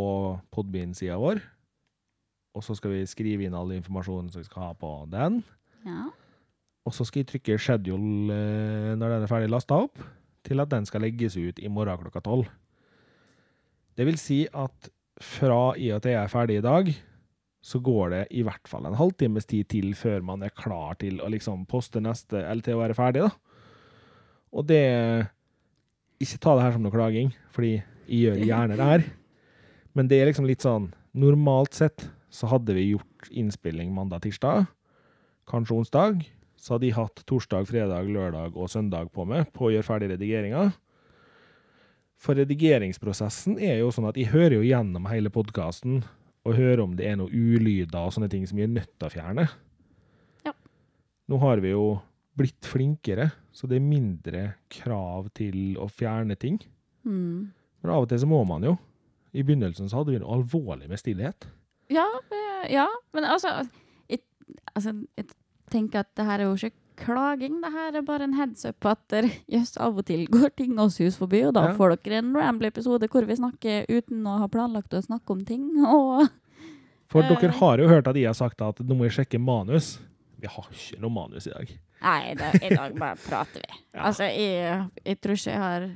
[0.52, 1.40] Podbean-sida vår.
[2.58, 5.42] Og så skal vi skrive inn all informasjonen som vi skal ha på den.
[5.86, 6.10] Ja.
[6.88, 10.00] Og så skal jeg trykke 'schedule' eh, når den er ferdig lasta opp,
[10.44, 12.48] til at den skal legges ut i morgen klokka tolv.
[13.98, 14.90] Det vil si at
[15.22, 16.92] fra i og til jeg er ferdig i dag,
[17.62, 21.20] så går det i hvert fall en halvtimes tid til før man er klar til
[21.20, 23.32] å liksom poste neste, eller til å være ferdig, da.
[24.54, 25.28] Og det
[26.24, 27.76] Ikke ta det her som noe klaging, fordi
[28.08, 29.06] jeg gjør gjerne det her.
[29.98, 34.68] Men det er liksom litt sånn Normalt sett så hadde vi gjort innspilling mandag-tirsdag,
[35.50, 36.20] kanskje onsdag.
[36.62, 40.12] Så hadde jeg hatt torsdag, fredag, lørdag og søndag på meg på å gjøre ferdig
[40.12, 40.68] redigeringa.
[42.22, 46.04] For redigeringsprosessen er jo sånn at jeg hører jo gjennom hele podkasten
[46.48, 49.10] og hører om det er noe ulyder og sånne ting som jeg er nødt til
[49.10, 49.48] å fjerne.
[50.46, 50.54] Ja.
[51.30, 51.98] Nå har vi jo
[52.38, 54.42] blitt flinkere, så det er mindre
[54.74, 56.60] krav til å fjerne ting.
[57.08, 57.50] Mm.
[57.82, 58.76] Men av og til så må man jo.
[59.38, 61.48] I begynnelsen så hadde vi noe alvorlig med stillhet.
[61.94, 63.52] Ja, eh, ja, men altså
[64.12, 64.22] jeg,
[64.76, 65.28] altså jeg
[65.72, 68.80] tenker at det her er jo ikke klaging, det her er bare en heads up
[68.82, 69.14] på at
[69.54, 71.76] jøss, av og til går ting oss hus forbi, og da Ja.
[71.78, 75.68] får dere en ramble-episode hvor vi snakker uten å ha planlagt å snakke om ting,
[75.86, 76.28] og
[77.08, 77.30] For Eh.
[77.30, 80.00] dere har jo hørt at jeg har sagt at nå må jeg sjekke manus.
[80.42, 81.70] Vi har ikke noe manus i dag.
[82.02, 83.80] Nei, da, i dag bare prater vi.
[83.96, 84.04] Ja.
[84.10, 85.88] Altså, jeg, jeg tror ikke jeg har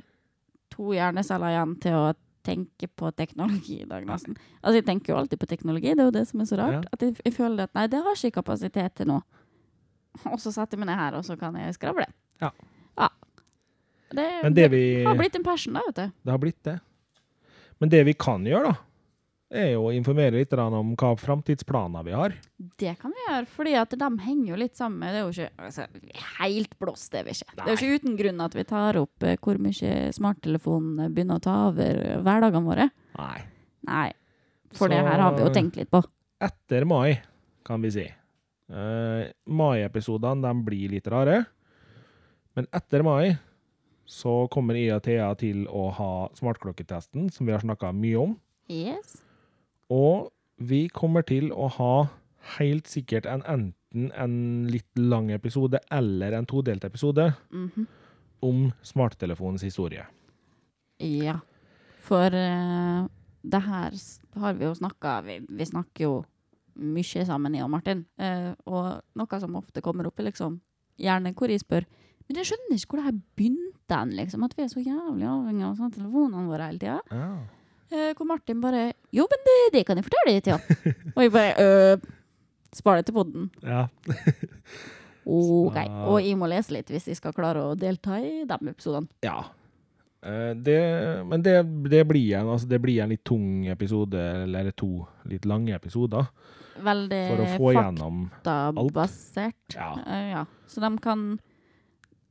[0.72, 2.06] to hjerneceller igjen til å
[2.42, 4.34] tenke på teknologi i dag, nesten.
[4.60, 6.80] Altså, jeg tenker jo alltid på teknologi, det er jo det som er så rart.
[6.80, 6.96] Ja.
[6.96, 9.20] At jeg, jeg føler at nei, det har ikke kapasitet til nå.
[10.28, 12.08] Og så setter jeg meg ned her, og så kan jeg skravle.
[12.42, 12.50] Ja.
[12.98, 13.08] Ja.
[14.12, 16.16] Det, Men det vi det har blitt en passion, da, vet du.
[16.26, 16.78] Det har blitt det.
[17.80, 18.91] Men det vi kan gjøre, da,
[19.52, 22.34] er jo å informere litt om hva framtidsplaner vi har.
[22.80, 25.04] Det kan vi gjøre, fordi at de henger jo litt sammen.
[25.08, 25.86] Det er jo ikke altså,
[26.38, 27.56] helt blåst, det vi ikke.
[27.58, 31.40] Det er jo ikke uten grunn at vi tar opp eh, hvor mye smarttelefonen begynner
[31.40, 32.88] å ta over hverdagene våre.
[33.18, 33.38] Nei.
[33.88, 34.08] Nei,
[34.78, 36.02] for det her har vi jo tenkt litt på.
[36.42, 37.18] Etter mai,
[37.66, 38.04] kan vi si.
[38.72, 41.42] Uh, Mai-episodene blir litt rare.
[42.56, 43.34] Men etter mai
[44.08, 48.34] så kommer jeg og Thea til å ha smartklokketesten, som vi har snakka mye om.
[48.72, 49.20] Yes.
[49.92, 50.30] Og
[50.62, 51.94] vi kommer til å ha
[52.56, 54.34] helt sikkert en enten en
[54.72, 57.86] litt lang episode eller en todelt episode Mhm.
[58.42, 60.06] om smarttelefonens historie.
[60.98, 61.40] Ja.
[62.00, 63.06] For uh,
[63.44, 63.92] det her
[64.40, 66.24] har vi jo snakka vi, vi snakker jo
[66.74, 68.06] mye sammen, jeg og Martin.
[68.18, 70.60] Uh, og noe som ofte kommer opp, er liksom
[70.98, 71.84] gjerne hvor jeg spør
[72.28, 74.44] Men jeg skjønner ikke hvor det her begynte liksom.
[74.46, 77.00] At vi er så jævlig avhengig av telefonene våre hele tida.
[77.10, 77.61] Eh,
[78.16, 80.58] hvor Martin bare Jo, men det, det kan jeg fortelle deg, Thea.
[81.16, 82.04] og jeg bare øh,
[82.72, 83.50] Spar det til podden.
[83.62, 83.82] Ja.
[85.28, 85.76] OK.
[86.08, 89.10] Og jeg må lese litt hvis jeg skal klare å delta i de episodene.
[89.26, 89.42] ja.
[90.22, 90.78] Eh, Det,
[91.26, 91.56] men det,
[91.90, 96.28] det, blir en, altså det blir en litt tung episode, eller to litt lange episoder,
[96.82, 99.74] Veldig for å få gjennom faktabasert.
[99.74, 99.90] Ja.
[100.06, 100.44] Eh, ja.
[100.70, 101.24] Så de kan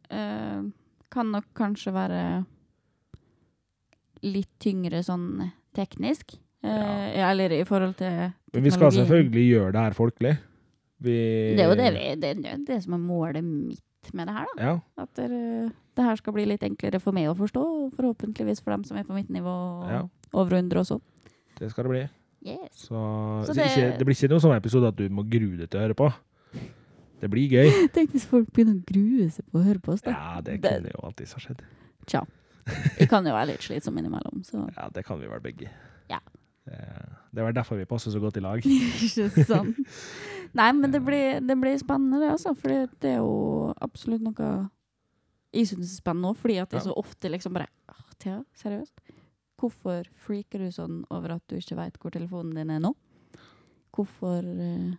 [0.09, 0.63] eh,
[1.11, 2.21] Kan nok kanskje være
[4.23, 6.35] litt tyngre sånn teknisk.
[6.63, 6.69] Eh,
[7.17, 7.29] ja.
[7.31, 8.53] Eller i forhold til teknologi.
[8.53, 10.33] Men vi skal selvfølgelig gjøre det her folkelig.
[11.01, 11.13] Vi,
[11.57, 14.49] Det er jo det, vi, det, er det som er målet mitt med det her,
[14.57, 14.65] da.
[14.67, 14.73] Ja.
[15.01, 15.29] At det,
[15.97, 18.97] det her skal bli litt enklere for meg å forstå, og forhåpentligvis for dem som
[18.99, 19.53] er på mitt nivå
[19.89, 20.01] ja,
[20.33, 20.99] over og under også.
[21.57, 22.03] det skal det bli.
[22.51, 22.85] Yes.
[22.87, 22.97] Så,
[23.45, 25.79] Så det- ikke, det blir ikke noen sånn episode at du må grue deg til
[25.79, 26.11] å høre på.
[27.21, 27.69] Det blir gøy.
[27.95, 30.13] Tenk hvis folk begynner å grue seg på å høre på oss, da.
[30.17, 31.61] Ja, det kunne jo alltid ha skjedd.
[32.09, 32.23] Tja.
[32.99, 35.69] Vi kan jo være litt slitsomme innimellom, så Ja, det kan vi vel begge.
[36.11, 36.19] Ja.
[36.67, 36.77] Det,
[37.33, 38.61] det er derfor vi passer så godt i lag.
[39.07, 39.79] Ikke sant.
[40.53, 42.53] Nei, men det blir, det blir spennende, det, altså.
[42.59, 42.69] For
[43.01, 44.51] det er jo absolutt noe
[45.51, 46.79] jeg syns er spennende òg, fordi at Ja.
[46.85, 47.67] så ofte liksom bare
[48.21, 48.93] Thea, seriøst?
[49.59, 52.93] Hvorfor freaker du sånn over at du ikke veit hvor telefonen din er nå?
[53.91, 54.93] Hvorfor eh,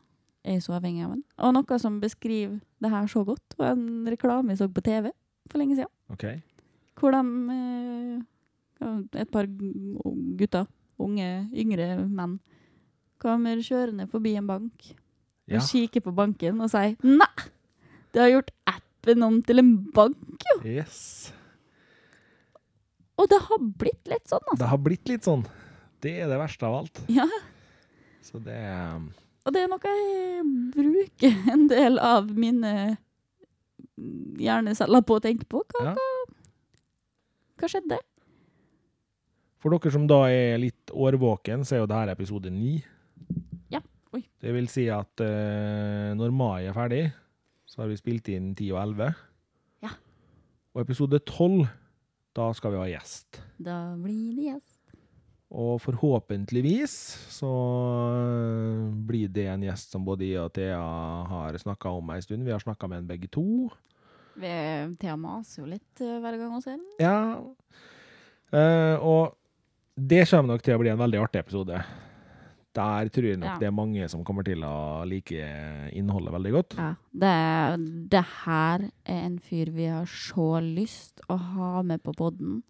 [0.45, 1.23] er jeg så avhengig av den?
[1.39, 5.09] Og noe som beskriver det her så godt, var en reklame jeg så på TV
[5.49, 5.91] for lenge siden.
[6.13, 6.27] OK?
[6.99, 7.23] Hvor de
[7.57, 10.67] eh, Et par gutter,
[10.99, 12.39] unge, yngre menn,
[13.23, 14.89] kommer kjørende forbi en bank
[15.47, 15.59] Ja.
[15.59, 17.29] og kikker på banken og sier Nei!
[18.13, 20.57] Det har gjort appen om til en bank, jo!
[20.69, 21.33] Yes.
[23.19, 24.59] Og det har blitt litt sånn, altså.
[24.65, 25.45] Det har blitt litt sånn.
[26.03, 27.01] Det er det verste av alt.
[27.13, 27.27] Ja,
[28.23, 28.99] Så det er
[29.45, 30.43] og det er noe jeg
[30.75, 32.97] bruker en del av mine
[34.39, 35.63] hjerneceller på å tenke på.
[35.73, 35.95] Hva, Ja.
[35.95, 36.12] hva
[37.71, 37.99] skjedde?
[39.63, 42.81] For dere som da er litt årvåken, så er jo det her episode ni.
[43.71, 43.79] Ja.
[44.11, 44.25] Oi.
[44.43, 47.05] Det vil si at eh, når mai er ferdig,
[47.71, 49.15] så har vi spilt inn 10 og 11.
[49.87, 49.95] Ja.
[50.75, 51.63] Og episode 12,
[52.37, 53.39] da skal vi ha gjest.
[53.63, 54.83] Da blir det gjest.
[55.53, 56.93] Og forhåpentligvis
[57.31, 57.49] så
[58.17, 60.81] øh, blir det en gjest som både jeg og Thea
[61.29, 62.47] har snakka om ei stund.
[62.49, 63.69] Vi har snakka med en begge to.
[64.41, 66.87] Thea maser jo litt eh, hver gang hun ser den.
[67.03, 67.17] Ja.
[68.53, 69.37] Uh, og
[69.97, 71.79] det kommer nok til å bli en veldig artig episode.
[72.73, 73.59] Der tror jeg nok Ja.
[73.61, 75.45] det er mange som kommer til å like
[75.93, 76.77] innholdet veldig godt.
[76.81, 82.15] Ja, det, det her er en fyr vi har så lyst å ha med på
[82.17, 82.63] podden.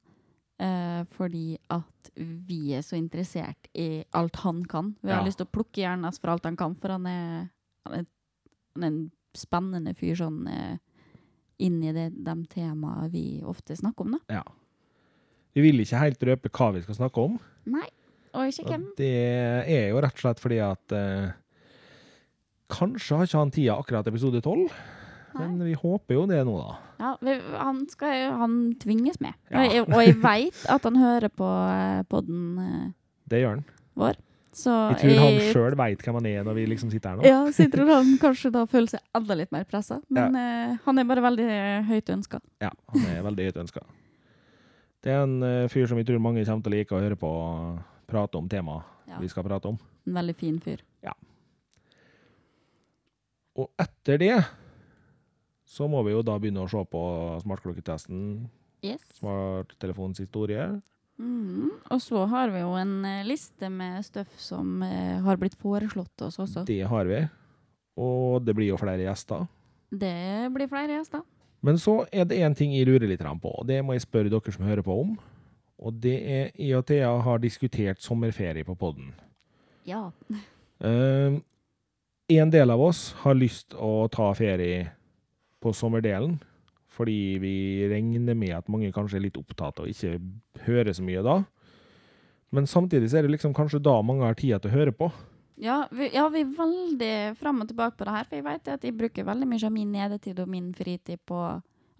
[0.63, 4.93] Eh, fordi at vi er så interessert i alt han kan.
[5.03, 5.27] Vi har Ja.
[5.27, 7.49] lyst til å plukke hans for alt han kan, for han er,
[7.87, 8.07] han er,
[8.75, 9.01] han er en
[9.35, 10.77] spennende fyr sånn eh,
[11.63, 14.41] inn i det, de temaene vi ofte snakker om, da.
[14.41, 14.45] Ja.
[15.53, 17.37] Vi vil ikke helt røpe hva vi skal snakke om.
[17.71, 17.87] Nei,
[18.33, 18.87] og ikke hvem.
[18.93, 19.11] Og det
[19.69, 21.31] er jo rett og slett fordi at eh,
[22.73, 24.63] Kanskje har ikke han tida akkurat episode 12,
[25.37, 26.77] men vi håper jo det nå, da.
[27.03, 27.11] Ja,
[27.61, 29.37] han, skal, han tvinges med.
[29.53, 29.59] Ja.
[29.61, 32.87] Og jeg, og jeg veit at han hører på eh, podden eh,
[33.29, 33.65] Det gjør han.
[34.01, 34.17] vår.
[34.53, 37.25] Så Jeg tror han sjøl veit hvem han er når vi liksom sitter her nå.
[37.25, 39.97] Ja, så jeg tror han kanskje da føler seg enda litt mer pressa.
[40.13, 42.43] Men eh, han er bare veldig eh, høyt ønska.
[42.61, 43.85] Ja, han er veldig høyt ønska.
[45.03, 47.17] Det er en uh, fyr som jeg tror mange kommer til å like å høre
[47.19, 47.31] på
[48.07, 49.19] prate om temaet Ja.
[49.19, 49.81] vi skal prate om.
[50.07, 50.85] En veldig fin fyr.
[53.53, 54.37] Og etter det
[55.69, 57.03] så må vi jo da begynne å se på
[57.45, 58.49] smartklokketesten,
[58.83, 59.03] Yes.
[59.19, 60.65] smarttelefonens historie.
[61.23, 61.71] Mhm.
[61.95, 66.25] Og så har vi jo en eh, liste med støff som eh, har blitt foreslått
[66.27, 66.65] oss også.
[66.67, 67.21] Det har vi.
[68.01, 69.47] Og det blir jo flere gjester.
[69.93, 71.23] Det blir flere gjester.
[71.63, 74.33] Men så er det én ting jeg lurer litt på, og det må jeg spørre
[74.33, 75.13] dere som hører på om.
[75.79, 79.13] Og det er jeg og Thea har diskutert sommerferie på podden.
[79.87, 80.11] Ja.
[80.83, 81.37] Eh,
[82.35, 84.89] en del av oss har lyst å ta ferie
[85.63, 86.41] på sommerdelen,
[86.93, 87.57] fordi vi
[87.91, 90.19] regner med at mange kanskje er litt opptatt og ikke
[90.67, 91.37] hører så mye da.
[92.53, 95.09] Men samtidig så er det liksom kanskje da mange har tida til å høre på.
[95.63, 98.29] Ja vi, ja, vi er veldig fram og tilbake på det her.
[98.29, 101.45] For jeg vet at jeg bruker veldig mye av min nedetid og min fritid på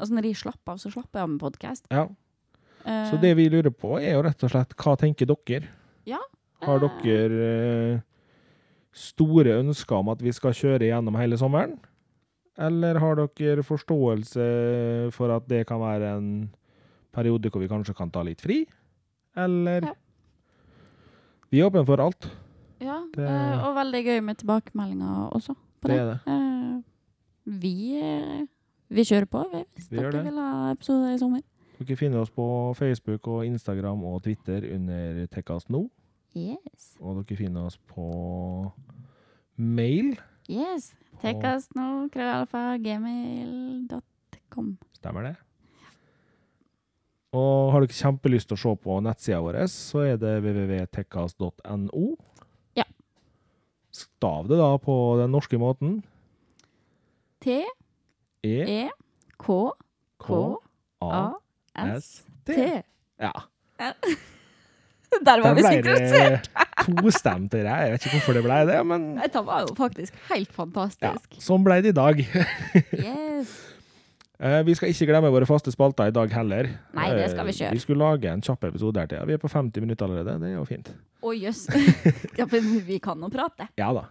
[0.03, 1.85] Altså når jeg slapper av, så slapper jeg av med podkast.
[1.93, 2.09] Ja,
[3.07, 5.69] Så det vi lurer på, er jo rett og slett hva tenker dere?
[6.09, 6.19] Ja,
[6.65, 6.97] Har eh.
[7.05, 7.51] dere
[7.93, 8.01] eh,
[8.91, 11.77] store ønsker om at vi skal kjøre gjennom hele sommeren?
[12.59, 16.51] Eller har dere forståelse for at det kan være en
[17.13, 18.67] periode hvor vi kanskje kan ta litt fri?
[19.37, 19.93] Eller Ja.
[21.53, 22.31] Vi er åpne for alt.
[22.81, 25.55] Ja, Det- eh, og veldig gøy med tilbakemeldinger også.
[25.81, 25.99] På Det det.
[25.99, 26.21] er det.
[26.27, 26.83] Eh,
[27.47, 28.47] vi, eh,
[28.91, 31.43] vi kjører på, vi, hvis Vi dere vil ha episoder i sommer.
[31.79, 35.91] Dere finner oss på Facebook og Instagram og Twitter under Tekkas nå.
[36.35, 36.97] Yes.
[37.01, 38.73] Og dere finner oss på
[39.59, 40.17] mail.
[40.51, 40.93] Yes.
[41.23, 44.73] Us nå, krøllalfa, gmail.com.
[44.99, 45.37] Stemmer det?
[47.33, 52.03] Og har dere kjempelyst til å se på nettsida vår, så er det www.tekkas.no.
[52.77, 52.85] Ja.
[53.95, 56.01] Stav det da på den norske måten.
[57.43, 57.63] T,
[58.43, 58.83] E, E,
[59.39, 59.57] K,
[60.19, 60.43] K, K,
[61.07, 62.59] A, A, S, S, T.
[62.59, 62.69] T.
[63.23, 63.33] Ja.
[65.13, 65.19] Ja.
[65.29, 65.73] Der var Der vi ble
[66.83, 67.83] to det til deg.
[67.85, 71.37] Jeg vet ikke hvorfor det ble det, men Dette var jo faktisk helt ja, fantastisk.
[71.45, 72.23] sånn ble det i dag.
[73.03, 73.53] Yes.
[74.43, 76.73] Eh, Vi skal ikke glemme våre faste spalter i dag heller.
[76.97, 77.77] Nei, det skal vi ikke Eh.
[77.77, 79.23] Vi skulle lage en kjapp episode her til.
[79.29, 80.41] Vi er på 50 minutter allerede.
[80.43, 80.91] Det er jo fint.
[81.23, 81.69] Å, jøss.
[82.41, 83.69] Ja, men vi kan nå prate.
[83.79, 84.09] Ja da.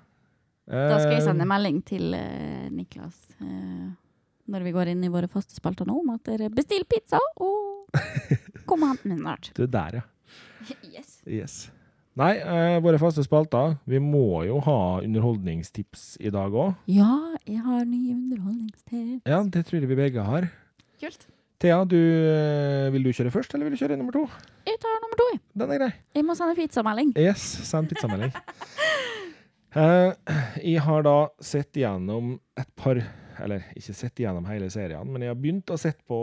[0.72, 2.16] Da skal jeg sende Eh, melding til
[2.72, 3.18] Niklas
[4.52, 7.92] når vi går inn i våre faste spalter nå, om at dere bestiller pizza og
[8.68, 9.52] kom og hent den snart.
[9.56, 10.02] Du, der, ja.
[10.94, 11.22] Yes.
[11.26, 11.56] Yes.
[12.20, 13.78] Nei, eh, våre faste spalter.
[13.88, 16.74] Vi må jo ha underholdningstips i dag òg.
[16.92, 17.14] Ja,
[17.48, 19.22] jeg har nye underholdningstips.
[19.32, 20.50] Ja, det tror jeg vi begge har.
[21.02, 21.24] Kult.
[21.62, 24.26] Thea, du, eh, vil du kjøre først, eller vil du kjøre nummer to?
[24.68, 25.30] Jeg tar nummer to.
[25.62, 25.92] Den er grei.
[26.18, 27.14] Jeg må sende pizzamelding.
[27.22, 28.34] Yes, send pizzamelding.
[29.72, 30.12] Uh,
[30.60, 32.98] jeg har da sett igjennom et par
[33.42, 36.18] Eller ikke sett igjennom hele serien, men jeg har begynt å sett på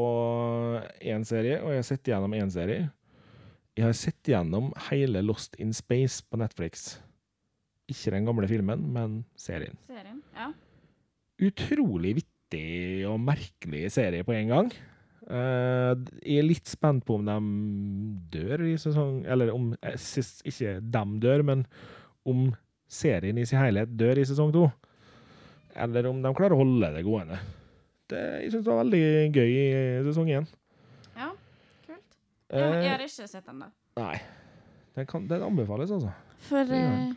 [1.01, 2.84] én serie, og jeg har sett igjennom én serie.
[3.79, 6.97] Jeg har sett gjennom hele Lost in Space på Netflix.
[7.87, 9.79] Ikke den gamle filmen, men serien.
[9.87, 10.18] Serien?
[10.35, 10.49] Ja.
[11.47, 14.72] Utrolig vittig og merkelig serie på en gang.
[15.29, 17.37] Uh, jeg er litt spent på om de
[18.33, 19.99] dør i sesong Eller om eh,
[20.49, 21.66] Ikke de dør, men
[22.24, 22.47] om
[22.89, 24.66] serien i sin helhet dør i sesong to.
[25.79, 27.39] Eller om de klarer å holde det gående.
[28.11, 29.05] Det, jeg syns det var veldig
[29.37, 30.51] gøy i sesong én.
[32.51, 32.59] Ja.
[32.59, 33.70] Jeg Eh, har ikke sett den, da.
[34.01, 34.18] nei.
[34.96, 36.11] Den, kan, den anbefales, altså.
[36.49, 37.12] For eh,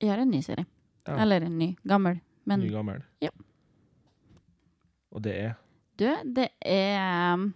[0.00, 0.66] jeg har en ny serie.
[1.06, 1.16] Ja.
[1.22, 1.72] Eller en ny.
[1.88, 2.20] Gammel.
[2.46, 3.02] Men Ny gammel.
[3.22, 3.30] Ja.
[5.12, 5.52] Og det er
[6.00, 7.50] du, det er um,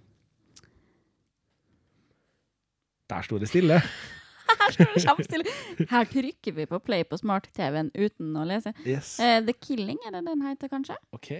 [3.09, 3.78] Der sto det stille!
[4.64, 5.55] Her står det kjempestille.
[5.91, 8.72] Her trykker vi på play på smart-TV-en uten å lese.
[8.87, 9.14] Yes.
[9.20, 10.97] Eh, The Killing, er det den heter, kanskje?
[11.16, 11.30] OK.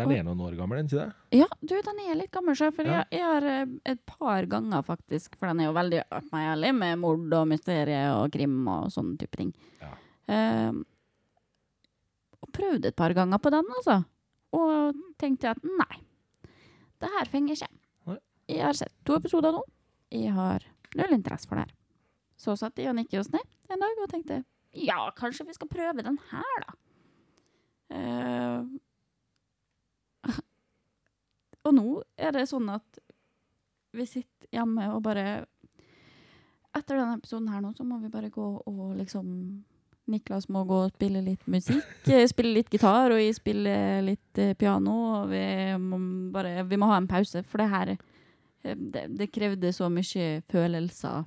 [0.00, 1.38] Den er noen år gammel, den ikke det?
[1.40, 3.00] Ja, du, den er litt gammel, sjø, for Ja.
[3.10, 6.44] jeg, jeg har eh, et par ganger faktisk, for den er jo veldig up my
[6.52, 9.52] alley med mord og mysterie og krim og sånne type ting.
[9.80, 9.92] Ja.
[10.30, 10.72] Eh,
[12.40, 13.98] og prøvde et par ganger på den, altså.
[14.56, 16.00] Og tenkte at nei,
[17.00, 17.68] det her fenger ikke.
[18.10, 18.16] Nei.
[18.50, 19.60] Jeg har sett to episoder nå.
[20.10, 20.64] Jeg har
[20.98, 21.74] null interesse for det her.
[22.40, 24.40] Så satt jeg og nikket oss ned en dag og tenkte
[24.74, 26.74] ja, kanskje vi skal prøve den her, da.
[27.90, 28.64] Eh,
[31.66, 31.86] og nå
[32.16, 33.00] er det sånn at
[33.96, 35.46] vi sitter hjemme og bare
[36.70, 39.26] Etter denne episoden her nå, så må vi bare gå og liksom
[40.10, 44.38] Niklas må gå og spille litt musikk, eh, spille litt gitar, og jeg spiller litt
[44.42, 44.94] eh, piano.
[45.20, 45.42] Og vi
[45.78, 45.98] må
[46.34, 50.40] bare Vi må ha en pause, for det her eh, Det, det krevde så mye
[50.50, 51.26] følelser.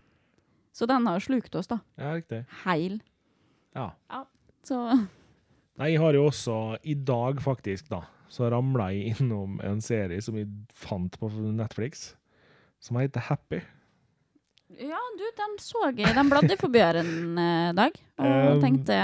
[0.74, 1.80] Så den har slukt oss, da.
[2.00, 2.44] Ja, riktig.
[2.64, 2.98] Heil.
[3.78, 3.92] Ja.
[4.66, 4.80] Så
[5.78, 10.22] Nei, jeg har jo også i dag, faktisk, da, så ramla jeg innom en serie
[10.24, 12.14] som jeg fant på Netflix,
[12.84, 13.62] som heter Happy.
[14.74, 16.10] Ja, du, den så jeg.
[16.16, 18.96] Den bladde forbi her en eh, dag, og Um, tenkte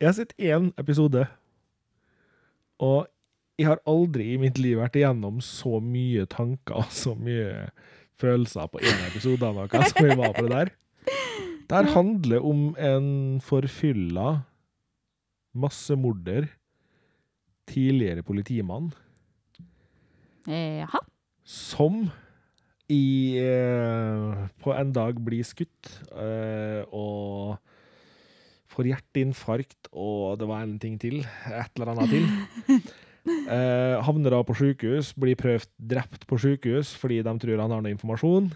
[0.00, 1.24] Jeg har sett én episode,
[2.80, 3.08] og
[3.60, 7.68] jeg har aldri i mitt liv vært igjennom så mye tanker og så mye
[8.20, 10.72] følelser på én episode av noe som jeg var på det der.
[11.70, 13.10] Det handler om en
[13.44, 14.40] forfylla
[15.54, 16.48] massemorder,
[17.70, 18.90] tidligere politimann,
[20.50, 21.00] Jaha.
[21.44, 22.08] som
[22.90, 27.60] i, eh, på en dag blir skutt eh, og
[28.70, 32.80] får hjerteinfarkt, og det var en ting til, et eller annet til.
[33.20, 37.82] Eh, havner da på sykehus, blir prøvd drept på sykehus fordi de tror han har
[37.84, 38.46] noe informasjon.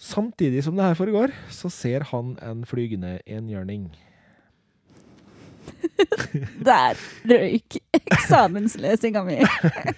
[0.00, 3.90] Samtidig som det her foregår, så ser han en flygende enhjørning.
[6.68, 6.98] Der
[7.28, 9.38] røyk eksamenslesinga mi.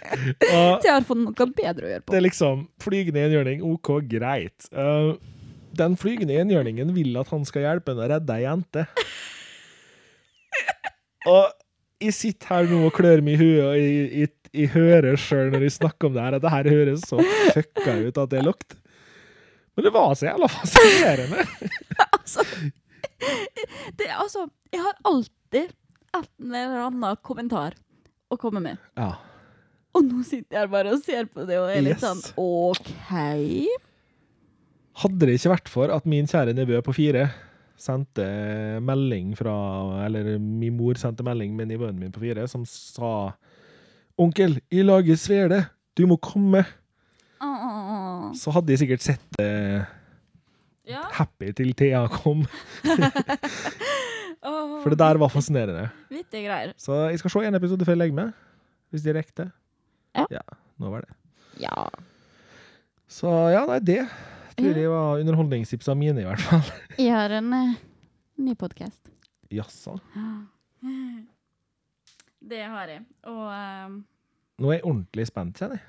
[0.43, 2.13] Til Jeg har fått noe bedre å gjøre på.
[2.13, 4.69] Det er liksom flygende enhjørning, OK, greit.
[4.75, 5.15] Uh,
[5.79, 8.87] den flygende enhjørningen vil at han skal hjelpe henne å redde ei jente.
[11.31, 11.51] Og
[12.01, 15.51] jeg sitter her nå og klør meg i huet, og jeg, jeg, jeg hører sjøl
[15.53, 17.21] når jeg snakker om det her, at det her høres så
[17.53, 18.77] fucka ut at det er lukt.
[19.77, 21.47] Men det var så jævla fascinerende.
[22.21, 22.45] Altså,
[23.99, 25.73] det, altså, jeg har alltid
[26.17, 27.77] en eller annen kommentar
[28.31, 28.81] å komme med.
[28.99, 29.13] Ja.
[29.97, 32.05] Og nå sitter jeg bare og ser på det og er litt Yes.
[32.05, 32.91] sånn OK.
[35.01, 37.29] Hadde det ikke vært for at min kjære nevø på fire
[37.81, 38.25] sendte
[38.85, 39.55] melding fra
[40.05, 43.33] Eller min mor sendte melding med nivåen min på fire, som sa
[44.21, 45.63] Onkel, jeg lager svele.
[45.97, 46.61] Du må komme.
[47.41, 48.27] Oh.
[48.37, 49.87] Så hadde jeg sikkert sett eh,
[50.89, 51.03] Ja.
[51.13, 52.47] happy til Thea kom.
[54.83, 55.89] For det der var fascinerende.
[56.09, 56.73] Vittige greier.
[56.81, 58.31] Så jeg skal se en episode før jeg legger meg.
[58.91, 59.51] Hvis de rekker det.
[60.33, 60.41] Ja.
[60.81, 61.13] Nå var det.
[61.61, 61.85] Ja.
[63.11, 64.01] Så ja, nei, det
[64.57, 66.65] tror jeg var underholdningstipsa mine, i hvert fall.
[67.01, 67.75] Jeg har en uh,
[68.37, 69.09] ny podkast.
[69.53, 69.99] Jaså.
[72.51, 73.03] Det har jeg.
[73.29, 73.97] Og um...
[74.61, 75.85] Nå er jeg ordentlig spent, kjenner jeg.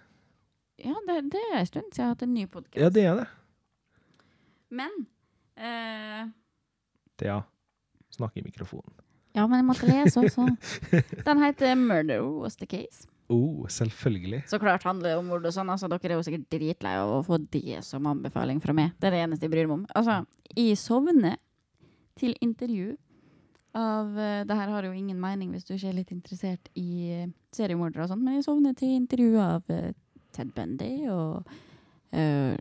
[0.89, 2.76] ja, det, det er en stund siden jeg har hatt en ny podkast.
[2.84, 3.26] Ja, det er det.
[4.72, 4.92] Men
[5.60, 6.28] eh,
[7.20, 7.42] Thea,
[8.14, 8.94] snakk i mikrofonen.
[9.36, 10.48] Ja, men jeg måtte lese også.
[11.28, 13.08] Den heter 'Murder Was The Case'.
[13.32, 14.44] Oh, selvfølgelig.
[14.48, 15.70] Så klart handler det om mord og sånn.
[15.72, 18.92] Altså, dere er jo sikkert dritlei av å få det som anbefaling fra meg.
[19.00, 19.86] Det er det eneste jeg bryr meg om.
[19.96, 20.18] Altså,
[20.52, 21.38] jeg sovner
[22.20, 22.98] til intervju
[23.72, 27.22] av uh, Det her har jo ingen mening hvis du ikke er litt interessert i
[27.24, 29.94] uh, seriemordere og sånn, men jeg sovner til intervju av uh,
[30.36, 31.48] Ted Bundy og
[32.12, 32.56] eh,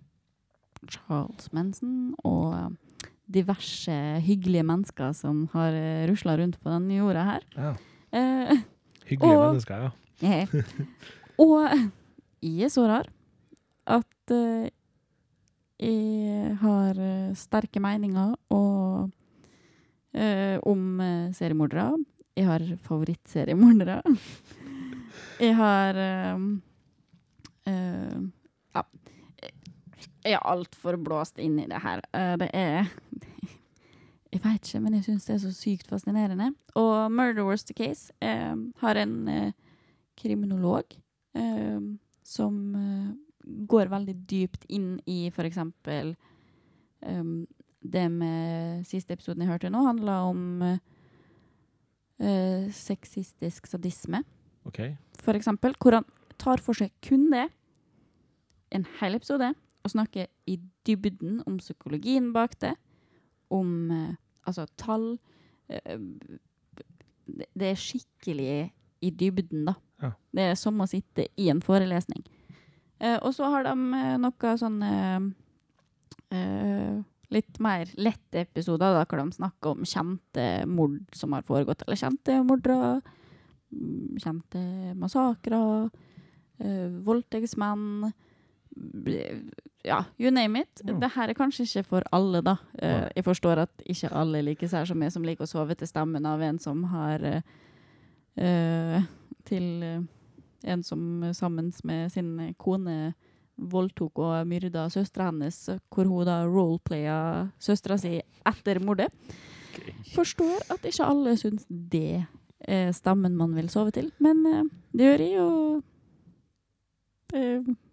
[0.88, 3.94] Charles Manson og eh, diverse
[4.26, 7.44] hyggelige mennesker som har uh, rusla rundt på den jorda her.
[7.56, 7.72] Ja.
[8.12, 8.56] Eh,
[9.06, 9.90] Hyggelige Og- mennesker,
[10.22, 10.44] ja.
[11.40, 11.70] Og
[12.42, 13.06] jeg er så rar
[13.86, 14.68] at eh,
[15.80, 19.10] jeg har eh, sterke meninger og,
[20.12, 21.00] eh, om
[21.32, 21.94] seriemordere.
[22.36, 24.02] Jeg har favorittseriemordere.
[25.46, 26.44] jeg har eh,
[27.66, 28.20] eh,
[28.76, 28.82] Ja.
[29.40, 32.02] Jeg er altfor blåst inn i det her.
[32.12, 32.90] Eh, det er
[34.32, 36.52] Jeg veit ikke, men jeg syns det er så sykt fascinerende.
[36.78, 39.52] Og 'Murder Was The Case' eh, har en eh,
[40.16, 40.84] kriminolog
[41.34, 41.80] eh,
[42.22, 43.16] som
[43.66, 46.14] går veldig dypt inn i eksempel
[47.00, 47.46] um,
[47.82, 50.78] det med siste episoden jeg hørte nå, handla om
[52.70, 54.22] sexistisk sadisme,
[54.66, 54.96] Okay.
[55.18, 55.74] for eksempel.
[55.80, 56.04] Hvor han
[56.38, 57.48] tar for seg kun det,
[58.70, 59.54] en hel episode,
[59.84, 62.74] og snakker i dybden om psykologien bak det,
[63.50, 64.14] om eh,
[64.46, 65.14] altså tall
[65.68, 65.98] eh,
[67.26, 68.50] det, er skikkelig
[69.00, 69.76] i dybden, da.
[70.00, 70.12] Ja.
[70.32, 72.24] Det er som å sitte i en forelesning.
[73.00, 75.30] Eh, og så har de eh, noe sånn eh,
[76.36, 76.98] eh,
[77.30, 82.00] Litt mer lette episoder da, hvor de snakker om kjente mord som har foregått, eller
[82.00, 82.96] kjente mordere,
[83.70, 84.62] mm, kjente
[84.98, 85.92] massakrer,
[86.58, 88.10] eh, voldtektsmenn
[89.82, 90.80] Ja, you name it.
[90.84, 91.00] Mm.
[91.00, 92.56] Det her er kanskje ikke for alle, da.
[92.82, 95.88] Uh, jeg forstår at ikke alle liker seg som mye som liker å sove til
[95.88, 97.24] stemmen av en som har
[98.36, 99.02] eh,
[99.48, 100.04] Til uh,
[100.68, 103.14] en som sammen med sin kone
[103.56, 109.08] voldtok og myrda søstera hennes, hvor hun da roleplaya søstera si etter mordet.
[110.14, 112.26] Forstår at ikke alle syns det
[112.68, 115.82] er stemmen man vil sove til, men det gjør jeg, og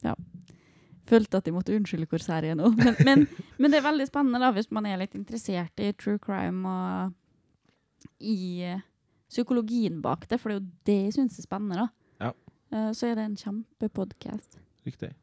[0.03, 0.15] ja.
[1.07, 2.71] Følte at jeg måtte unnskylde hvor sær jeg er nå.
[2.75, 3.27] Men, men,
[3.57, 7.13] men det er veldig spennende da, hvis man er litt interessert i true crime og
[8.19, 8.81] i eh,
[9.31, 11.85] psykologien bak det, for det er jo det jeg syns er spennende.
[11.85, 12.27] da.
[12.27, 12.31] Ja.
[12.75, 14.59] Eh, så er det en kjempepodkast.
[14.87, 15.13] Riktig.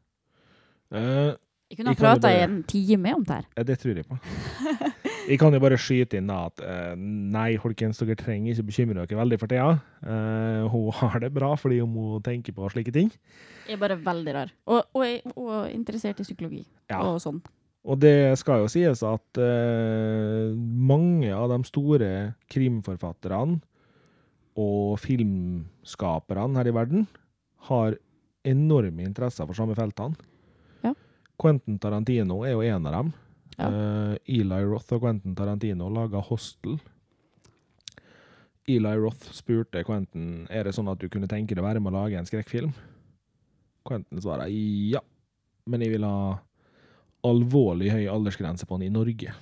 [0.93, 1.33] Uh,
[1.69, 3.45] Jeg kunne ha prata i en time om det her.
[3.57, 4.17] ja, det tror jeg på.
[5.25, 9.05] Jeg kan jo bare skyte inn da at eh, nei, folkens, dere trenger ikke bekymre
[9.07, 9.71] dere veldig for Thea.
[10.05, 13.09] Uh, hun har det bra fordi hun må tenke på slike ting.
[13.65, 14.53] Jeg er bare veldig rar.
[14.69, 16.61] Og, og, og interessert i psykologi
[16.91, 17.01] Ja.
[17.01, 17.41] og sånn.
[17.85, 22.11] Og det skal jo sies at uh, mange av de store
[22.53, 23.59] krimforfatterne
[24.61, 27.09] og filmskaperne her i verden
[27.67, 27.97] har
[28.45, 30.13] enorme interesser for samme feltene.
[30.85, 30.93] Ja.
[31.41, 33.13] Quentin Tarantino er jo en av dem.
[33.55, 33.69] Ja.
[33.69, 36.77] Eh, Eli Roth og Quentin Tarantino laga Hostel.
[38.67, 41.93] Eli Roth spurte Quentin er det sånn at du kunne tenke deg å være med
[41.93, 42.73] å lage en skrekkfilm.
[43.85, 45.03] Quentin svarer ja,
[45.69, 46.39] men jeg vil ha
[47.25, 49.33] alvorlig høy aldersgrense på den i Norge.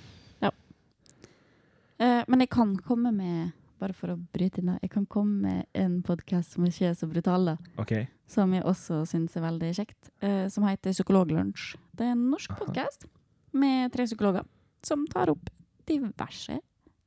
[1.98, 5.78] Eh, men jeg kan komme med, bare for å bryte inn, jeg kan komme med
[5.78, 7.56] en podkast som ikke er så brutal, da.
[7.80, 8.08] Okay.
[8.30, 10.10] Som jeg også syns er veldig kjekt.
[10.24, 11.74] Uh, som heter Psykologlunsj.
[11.94, 13.06] Det er en norsk podkast
[13.54, 14.46] med tre psykologer
[14.84, 15.50] som tar opp
[15.88, 16.58] diverse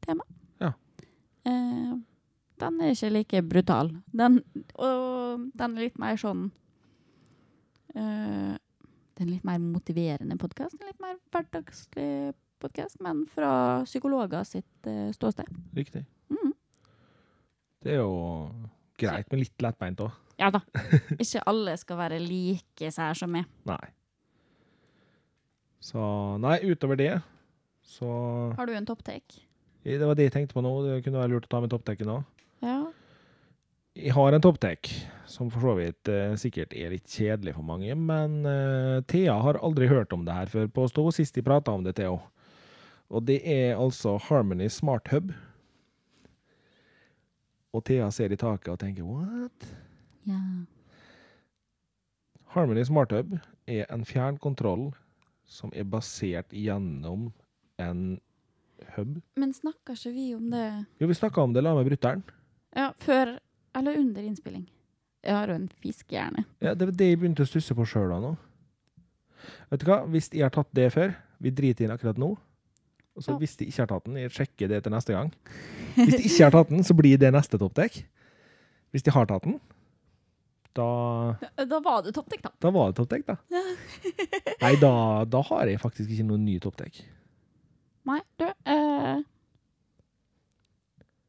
[0.06, 0.26] tema.
[0.62, 0.74] Ja.
[1.46, 1.96] Eh,
[2.58, 3.92] den er ikke like brutal.
[4.14, 4.40] Den,
[4.76, 6.48] og den er litt mer sånn
[7.94, 10.78] eh, Det er litt mer motiverende podkast.
[10.82, 15.50] En litt mer hverdagslig podkast, men fra psykologer sitt eh, ståsted.
[15.78, 16.06] Riktig.
[16.34, 16.54] Mhm.
[17.86, 18.50] Det er jo
[18.98, 20.16] greit, men litt lettbeint òg.
[20.38, 20.62] Ja da.
[21.18, 23.46] Ikke alle skal være like sær som meg.
[23.70, 23.86] Nei.
[25.84, 26.02] Så
[26.42, 27.12] nei, utover det
[27.88, 28.08] så
[28.58, 29.44] Har du en topptake?
[29.88, 30.72] Det var det jeg tenkte på nå.
[30.84, 32.18] Det kunne vært lurt å ta med topptaket nå.
[32.66, 32.80] Ja.
[33.98, 34.90] Jeg har en topptek,
[35.26, 39.58] som for så vidt eh, sikkert er litt kjedelig for mange, men eh, Thea har
[39.64, 42.34] aldri hørt om det her før, påsto hun sist de prata om det til henne.
[43.08, 45.32] Og det er altså Harmony Smart Hub.
[47.72, 49.70] Og Thea ser i taket og tenker what?
[50.28, 50.42] ja.
[52.52, 54.90] Harmony Smart Hub er en fjernkontroll
[55.48, 57.30] som er basert gjennom
[57.80, 58.02] en
[58.96, 59.18] hub.
[59.40, 60.66] Men snakker ikke vi om det
[61.02, 62.24] Jo, vi snakka om det la med brutter'n.
[62.76, 63.38] ja, før
[63.76, 64.68] eller under innspilling?
[65.24, 66.44] Jeg har jo en fiskehjerne.
[66.62, 68.36] Ja, det var det jeg begynte å stusse på sjøl nå.
[69.72, 72.30] Vet du hva, hvis jeg har tatt det før, vi driter inn akkurat nå.
[73.18, 73.38] Og så Ja.
[73.42, 75.32] hvis de ikke har tatt den, jeg sjekker det til neste gang.
[75.96, 78.04] Hvis de ikke har tatt den, så blir det neste toppdekk.
[78.94, 79.60] Hvis de har tatt den,
[80.78, 82.52] da, Da, var det toppdekk, da.
[82.64, 83.64] da var det toppdekk, da.
[84.64, 84.92] Nei, da,
[85.30, 87.02] da har jeg faktisk ikke noen ny toppdekk.
[88.08, 89.20] Nei, du eh,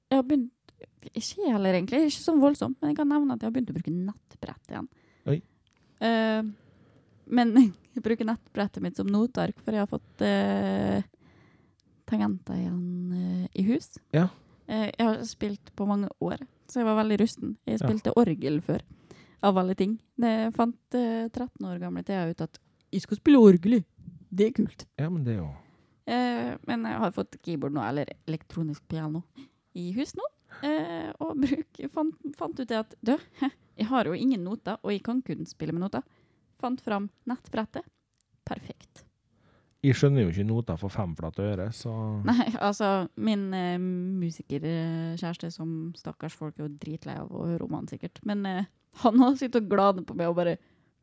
[0.09, 2.05] Jeg har begynt Ikke heller, egentlig.
[2.07, 4.89] Ikke sånn voldsomt, men jeg kan nevne at jeg har begynt å bruke nettbrett igjen.
[5.29, 5.39] Oi.
[6.05, 6.43] Eh,
[7.29, 7.55] men
[7.95, 11.01] jeg bruker nettbrettet mitt som noteark, for jeg har fått eh,
[12.09, 13.97] tangenter igjen eh, i hus.
[14.15, 14.29] Ja.
[14.69, 17.57] Eh, jeg har spilt på mange år, så jeg var veldig rusten.
[17.69, 18.85] Jeg spilte orgel før,
[19.45, 19.97] av alle ting.
[20.19, 22.61] Det fant eh, 13 år gamle Thea ut at
[22.93, 23.81] jeg skal spille orgel,
[24.29, 24.87] det er kult.
[24.99, 25.51] Ja, men det er jo
[26.09, 29.23] Eh, men jeg har fått keyboard nå, eller elektronisk piano,
[29.77, 30.25] i hus nå.
[30.65, 33.13] Eh, og bruk, fant, fant ut det at du,
[33.79, 36.07] jeg har jo ingen noter, og jeg kan kun spille med noter.
[36.59, 37.85] Fant fram nettbrettet.
[38.49, 39.05] Perfekt.
[39.85, 41.93] Jeg skjønner jo ikke noter for femflate øre, så
[42.31, 47.77] Nei, altså, min eh, musikerkjæreste som stakkars folk er jo dritlei av å høre om
[47.77, 48.73] han sikkert, men eh,
[49.03, 50.57] han har sittet og gladet på meg og bare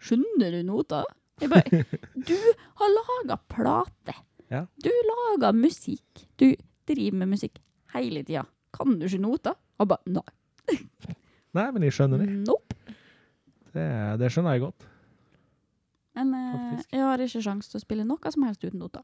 [0.06, 1.06] Skjønner du noter?
[1.42, 1.84] Jeg bare
[2.28, 2.36] Du
[2.82, 4.16] har laga plate!
[4.52, 4.66] Ja.
[4.84, 6.26] Du lager musikk.
[6.38, 6.52] Du
[6.86, 7.62] driver med musikk
[7.96, 8.44] hele tida.
[8.76, 9.56] Kan du ikke noter?
[9.80, 10.76] Han bare Nei.
[11.56, 12.28] Nei, men jeg skjønner det.
[12.44, 12.76] Nope.
[13.76, 13.88] Det,
[14.20, 14.86] det skjønner jeg godt.
[16.16, 16.92] Men eh, Faktisk.
[16.96, 19.04] jeg har ikke sjanse til å spille noe som helst uten noter.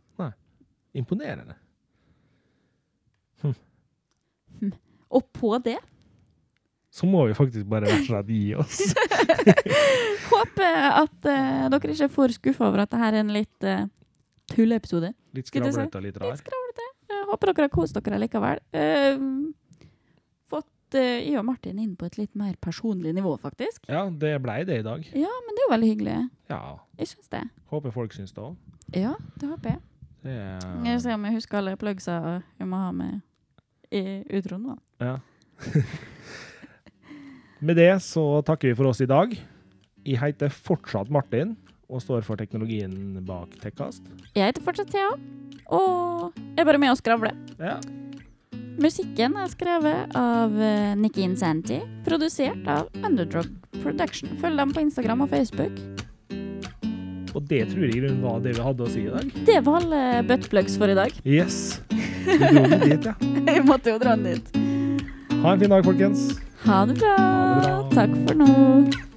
[0.95, 1.55] Imponerende.
[5.11, 5.77] Og på det
[6.91, 8.81] Så må vi faktisk bare rett og slett gi oss.
[10.31, 13.85] håper at uh, dere ikke er for skuffa over at dette er en litt uh,
[14.51, 15.13] tulleepisode.
[15.37, 16.35] Litt skravlete og litt Litt rar.
[16.41, 16.87] skravlete.
[17.31, 18.59] Håper dere har kost dere likevel.
[18.75, 19.23] Uh,
[20.51, 23.87] fått uh, jeg og Martin inn på et litt mer personlig nivå, faktisk.
[23.87, 25.07] Ja, det blei det i dag.
[25.15, 26.17] Ja, men det er jo veldig hyggelig.
[26.51, 26.61] Ja.
[26.99, 27.45] Jeg syns det.
[27.71, 28.59] Håper folk syns det òg.
[28.99, 29.83] Ja, det håper jeg.
[30.27, 32.19] Det Jeg er ser om jeg husker alle plugsa
[32.59, 33.21] jeg må ha med
[33.95, 34.03] i
[34.37, 34.73] utroen.
[34.75, 34.75] da.
[35.07, 35.15] Ja.
[37.61, 39.35] Med det så takker vi for oss i dag.
[40.01, 41.53] Jeg heter fortsatt Martin
[41.91, 44.01] og står for teknologien bak Tekkast.
[44.33, 45.11] Jeg heter fortsatt Thea,
[45.69, 47.37] og jeg er bare med og skravler.
[47.61, 47.77] Ja.
[48.81, 53.53] Musikken er skrevet av uh, Nikki Insanti, produsert av Underdog
[53.83, 54.33] Production.
[54.41, 55.77] Følg dem på Instagram og Facebook.
[57.37, 59.33] Og det tror jeg grunnen var det vi hadde å si i dag.
[59.45, 61.13] Det var alle buttplugs for i dag.
[61.37, 61.77] Yes.
[62.25, 63.19] Du dro den dit, ja.
[63.53, 64.55] Jeg måtte jo dra den dit.
[65.43, 66.31] Ha en fin dag, folkens.
[66.65, 67.15] Ha det bra.
[67.17, 67.77] Ha det bra.
[67.95, 69.10] Takk for nå.